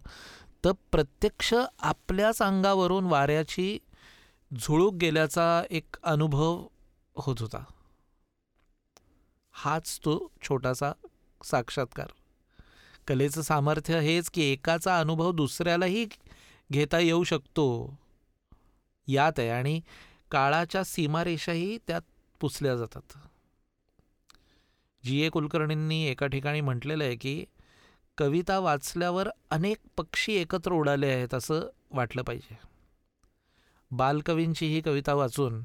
तर 0.65 0.71
प्रत्यक्ष 0.91 1.53
आपल्याच 1.79 2.41
अंगावरून 2.41 3.05
वाऱ्याची 3.05 3.79
झुळूक 4.55 4.93
गेल्याचा 4.93 5.63
एक 5.69 5.95
अनुभव 6.03 6.67
होत 7.15 7.35
होता. 7.39 7.63
हाच 9.51 9.99
तो 9.99 10.31
छोटासा 10.41 10.91
साक्षात्कार. 11.43 12.07
कलेचं 13.07 13.41
सामर्थ्य 13.41 13.99
हेच 13.99 14.29
की 14.29 14.41
एकाचा 14.41 14.99
अनुभव 14.99 15.31
दुसऱ्यालाही 15.31 16.07
घेता 16.71 16.99
येऊ 16.99 17.23
शकतो. 17.23 17.97
यात 19.07 19.31
आहे 19.37 19.49
आणि 19.49 19.81
काळाच्या 20.31 20.83
सीमारेषाही 20.83 21.77
त्यात 21.77 22.01
पुसल्या 22.39 22.75
जातात. 22.75 23.17
जी 25.03 25.21
ए 25.21 25.29
कुलकर्णींनी 25.29 26.07
एका 26.07 26.27
ठिकाणी 26.27 26.61
म्हटलेलं 26.61 27.03
आहे 27.03 27.15
की 27.15 27.45
कविता 28.17 28.59
वाचल्यावर 28.59 29.29
अनेक 29.49 29.77
पक्षी 29.97 30.33
एकत्र 30.33 30.71
उडाले 30.71 31.07
आहेत 31.07 31.33
असं 31.33 31.59
वाटलं 31.91 32.21
पाहिजे. 32.21 32.76
बालकवींची 33.91 34.67
ही 34.67 34.81
कविता 34.81 35.13
वाचून 35.13 35.63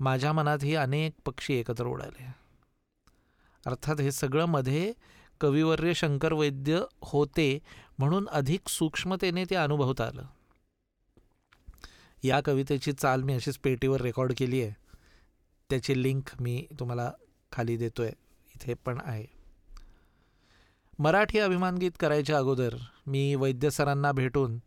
माझ्या 0.00 0.32
मनातही 0.32 0.74
अनेक 0.74 1.12
पक्षी 1.24 1.54
एकत्र 1.54 1.86
उडाले. 1.86 2.26
अर्थात 3.66 4.00
हे 4.00 4.12
सगळं 4.12 4.44
मध्ये 4.44 4.92
कविवर्य 5.40 5.94
शंकर 5.94 6.32
वैद्य 6.32 6.80
होते 7.02 7.58
म्हणून 7.98 8.28
अधिक 8.28 8.68
सूक्ष्मतेने 8.68 9.44
ते 9.44 9.54
अनुभवता 9.54 10.06
आलं. 10.06 10.22
या 12.24 12.40
कवितेची 12.44 12.92
चाल 12.92 13.22
मी 13.22 13.34
अशीच 13.34 13.58
पेटीवर 13.58 14.00
रेकॉर्ड 14.00 14.32
केली 14.36 14.62
आहे. 14.62 14.72
त्याची 15.70 16.02
लिंक 16.02 16.22
मी 16.40 16.66
तुम्हाला 16.78 17.12
खाली 17.52 17.76
देतोय. 17.76 18.10
इथे 18.54 18.74
पण 18.74 18.98
आहे. 19.04 19.26
मराठी 20.98 21.38
अभिमानगीत 21.38 21.90
करायच्या 22.00 22.38
अगोदर 22.38 22.76
मी 23.06 23.34
वैद्य 23.34 23.70
सरांना 23.70 24.12
भेटून 24.12 24.58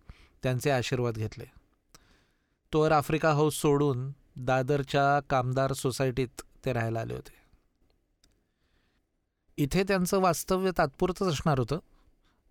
त्यांचे 0.43 0.69
आशीर्वाद 0.69 1.13
घेतले. 1.13 1.58
तोवर 2.73 2.91
आफ्रिका 2.91 3.33
हाऊस 3.33 3.55
सोडून 3.55 4.11
दादरच्या 4.37 5.19
कामदार 5.29 5.73
सोसायटीत 5.73 6.41
ते 6.65 6.73
राहायला 6.73 6.99
आले 6.99 7.13
होते. 7.13 7.37
इथे 9.57 9.83
त्यांचं 9.83 10.19
वास्तव्य 10.19 10.71
तात्पुरतंच 10.77 11.27
असणार 11.27 11.59
होतं 11.59 11.79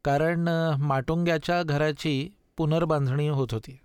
कारण 0.05 0.49
माटुंग्याच्या 0.79 1.63
घराची 1.63 2.29
पुनर्बांधणी 2.57 3.29
होत 3.29 3.49
होती. 3.53 3.79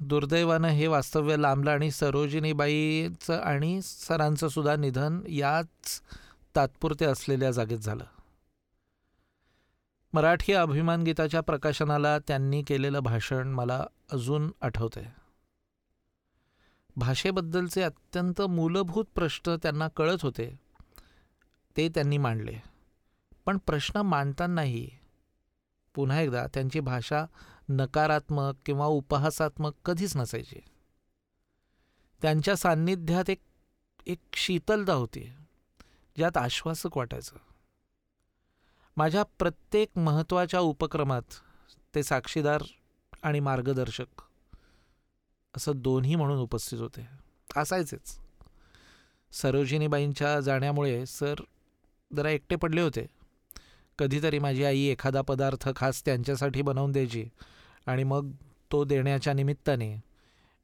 दुर्दैवानं 0.00 0.68
हे 0.68 0.86
वास्तव्य 0.86 1.36
लांबलं 1.36 1.70
आणि 1.70 1.90
सरोजिनीबाईचं 1.90 3.40
आणि 3.40 3.80
सरांचं 3.82 4.48
सुद्धा 4.48 4.76
निधन 4.76 5.20
याच 5.28 6.00
तात्पुरते 6.56 7.04
असलेल्या 7.04 7.50
जागेत 7.50 7.78
झालं. 7.78 8.04
मराठी 10.12 10.52
अभिमान 10.52 11.02
गीताच्या 11.02 11.40
प्रकाशनाला 11.40 12.18
त्यांनी 12.18 12.62
केलेलं 12.62 13.00
भाषण 13.00 13.48
मला 13.48 13.86
अजून 14.12 14.52
आठवतंय. 14.60 15.04
भाषेबद्दलचे 16.96 17.82
अत्यंत 17.82 18.42
मूलभूत 18.42 19.04
प्रश्न 19.14 19.56
त्यांना 19.62 19.88
कळत 19.88 20.18
होते. 20.22 20.60
ते 21.76 21.88
त्यांनी 21.88 22.18
मांडले. 22.18 22.58
पण 23.46 23.58
प्रश्न 23.58 24.00
मांडतानाही 24.00 24.90
पुन्हा 25.94 26.20
एकदा 26.20 26.46
त्यांची 26.54 26.80
भाषा 26.80 27.24
नकारात्मक 27.68 28.54
किंवा 28.66 28.86
उपहासात्मक 28.86 29.72
कधीच 29.84 30.16
नसायची. 30.16 30.60
त्यांच्या 32.22 32.56
सान्निध्यात 32.56 33.30
एक 33.30 33.42
एक 34.06 34.18
शीतलता 34.34 34.92
होती 34.92 35.32
ज्यात 36.16 36.36
आश्वासक 36.36 36.96
वाटायचं. 36.96 37.36
माझ्या 38.96 39.22
प्रत्येक 39.22 39.98
महत्त्वाच्या 39.98 40.60
उपक्रमात 40.60 41.22
ते 41.94 42.02
साक्षीदार 42.02 42.62
आणि 43.24 43.40
मार्गदर्शक. 43.40 44.22
असं 45.56 45.72
दोन्ही 45.76 46.14
म्हणून 46.14 46.38
उपस्थित 46.38 46.78
होते. 46.78 47.08
असायचेच. 47.56 48.18
सरोजिनीबाईंच्या 49.32 50.40
जाण्यामुळे 50.40 51.06
सर 51.06 51.34
जरा 52.16 52.30
एकटे 52.30 52.56
पडले 52.56 52.80
होते. 52.80 53.06
कधीतरी 53.98 54.38
माझी 54.38 54.64
आई 54.64 54.80
एखादा 54.80 55.22
पदार्थ 55.22 55.68
खास 55.76 56.04
त्यांच्यासाठी 56.04 56.62
बनवून 56.62 56.92
द्यायची 56.92 57.28
आणि 57.86 58.04
मग 58.04 58.30
तो 58.72 58.84
देण्याच्या 58.84 59.32
निमित्ताने 59.32 59.96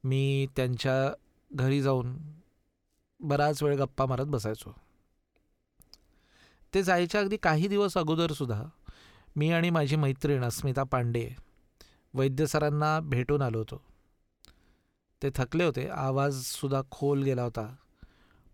मी 0.03 0.47
त्यांच्या 0.55 1.13
घरी 1.51 1.81
जाऊन 1.81 2.17
बराच 3.19 3.63
वेळ 3.63 3.75
गप्पा 3.75 4.05
मारत 4.05 4.25
बसायचो. 4.25 4.75
ते 6.73 6.83
जायच्या 6.83 7.21
अगदी 7.21 7.37
काही 7.37 7.67
दिवस 7.67 7.97
अगोदरसुद्धा 7.97 8.63
मी 9.35 9.51
आणि 9.51 9.69
माझी 9.69 9.95
मैत्रीण 9.95 10.43
अस्मिता 10.43 10.83
पांडे 10.83 11.29
वैद्य 12.13 12.47
सरांना 12.47 12.99
भेटून 12.99 13.41
आलो 13.41 13.57
होतो. 13.57 13.81
ते 15.23 15.29
थकले 15.35 15.63
होते. 15.63 15.87
आवाजसुद्धा 15.87 16.81
खोल 16.91 17.23
गेला 17.23 17.43
होता. 17.43 17.75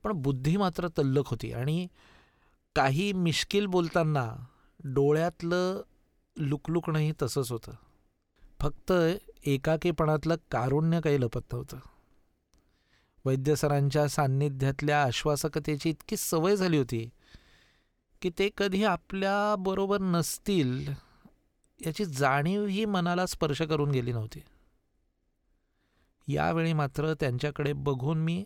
पण 0.03 0.11
बुद्धी 0.11 0.57
मात्र 0.57 0.87
तल्लख 0.87 1.21
होती 1.25 1.53
आणि 1.53 1.87
काही 2.75 3.13
मिश्किल 3.13 3.65
बोलताना 3.65 4.35
डोळ्यातलं 4.83 5.81
लुकलुकणंही 6.37 7.13
तसंच 7.21 7.51
होतं. 7.51 7.71
फक्त 8.59 8.93
एकाकीपणातलं 9.45 10.35
कारुण्य 10.51 11.01
काही 11.01 11.21
लपत 11.21 11.53
नव्हतं. 11.53 11.77
वैद्यसरांच्या 13.25 14.07
सान्निध्यातल्या 14.07 15.03
आश्वासकतेची 15.03 15.89
इतकी 15.89 16.17
सवय 16.17 16.55
झाली 16.55 16.77
होती 16.77 17.09
की 18.21 18.31
ते 18.39 18.49
कधी 18.57 18.83
आपल्याबरोबर 18.83 19.97
नसतील 20.01 20.93
याची 21.85 22.05
जाणीवही 22.05 22.85
मनाला 22.85 23.25
स्पर्श 23.25 23.61
करून 23.61 23.91
गेली 23.91 24.11
नव्हती. 24.11 24.43
यावेळी 26.27 26.73
मात्र 26.73 27.13
त्यांच्याकडे 27.13 27.73
बघून 27.73 28.17
मी 28.17 28.45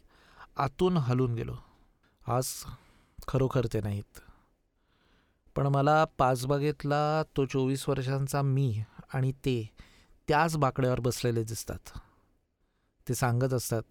आतून 0.57 0.97
हलून 0.97 1.35
गेलो. 1.35 1.55
आज 2.27 2.47
खरोखर 3.27 3.65
ते 3.73 3.81
नाहीत. 3.81 4.19
पण 5.55 5.67
मला 5.67 6.05
पाचबागेतला 6.05 7.23
तो 7.23 7.45
चोवीस 7.45 7.89
वर्षांचा 7.89 8.41
मी 8.41 8.83
आणि 9.13 9.31
ते 9.31 9.69
त्याच 10.27 10.57
बाकड्यावर 10.57 10.99
बसलेले 10.99 11.43
दिसतात. 11.43 11.99
ते 13.09 13.15
सांगत 13.15 13.53
असतात 13.53 13.83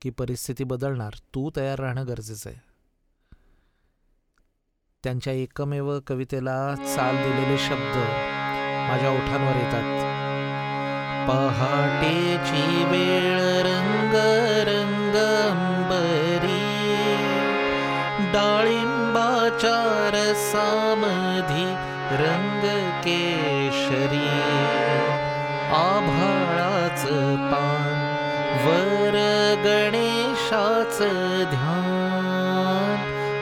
की 0.00 0.10
परिस्थिती 0.10 0.64
बदलणार 0.64 1.12
तू 1.34 1.50
तयार 1.56 1.78
राहणं 1.78 2.06
गरजेचं 2.06 2.50
आहे. 2.50 2.73
त्यांच्या 5.04 5.32
एकमेव 5.32 5.88
कवितेला 6.06 6.74
चाल 6.78 7.16
दिलेले 7.16 7.56
शब्द 7.58 7.96
माझ्या 8.88 9.10
ओठांवर 9.10 9.56
येतात. 9.56 9.90
पहाटेची 11.28 12.84
वेळ 12.84 13.36
रंग 13.66 14.14
रंग 14.68 15.16
अंबरी 15.16 16.62
डाळिंबाच्या 18.32 19.78
रसामधी 20.14 21.68
रंग 22.22 22.64
केशरी 23.04 24.26
आभाळाच 25.74 27.04
पान 27.52 27.92
वर 28.64 29.16
गणेशाच 29.64 30.98
ध्यान 31.50 31.73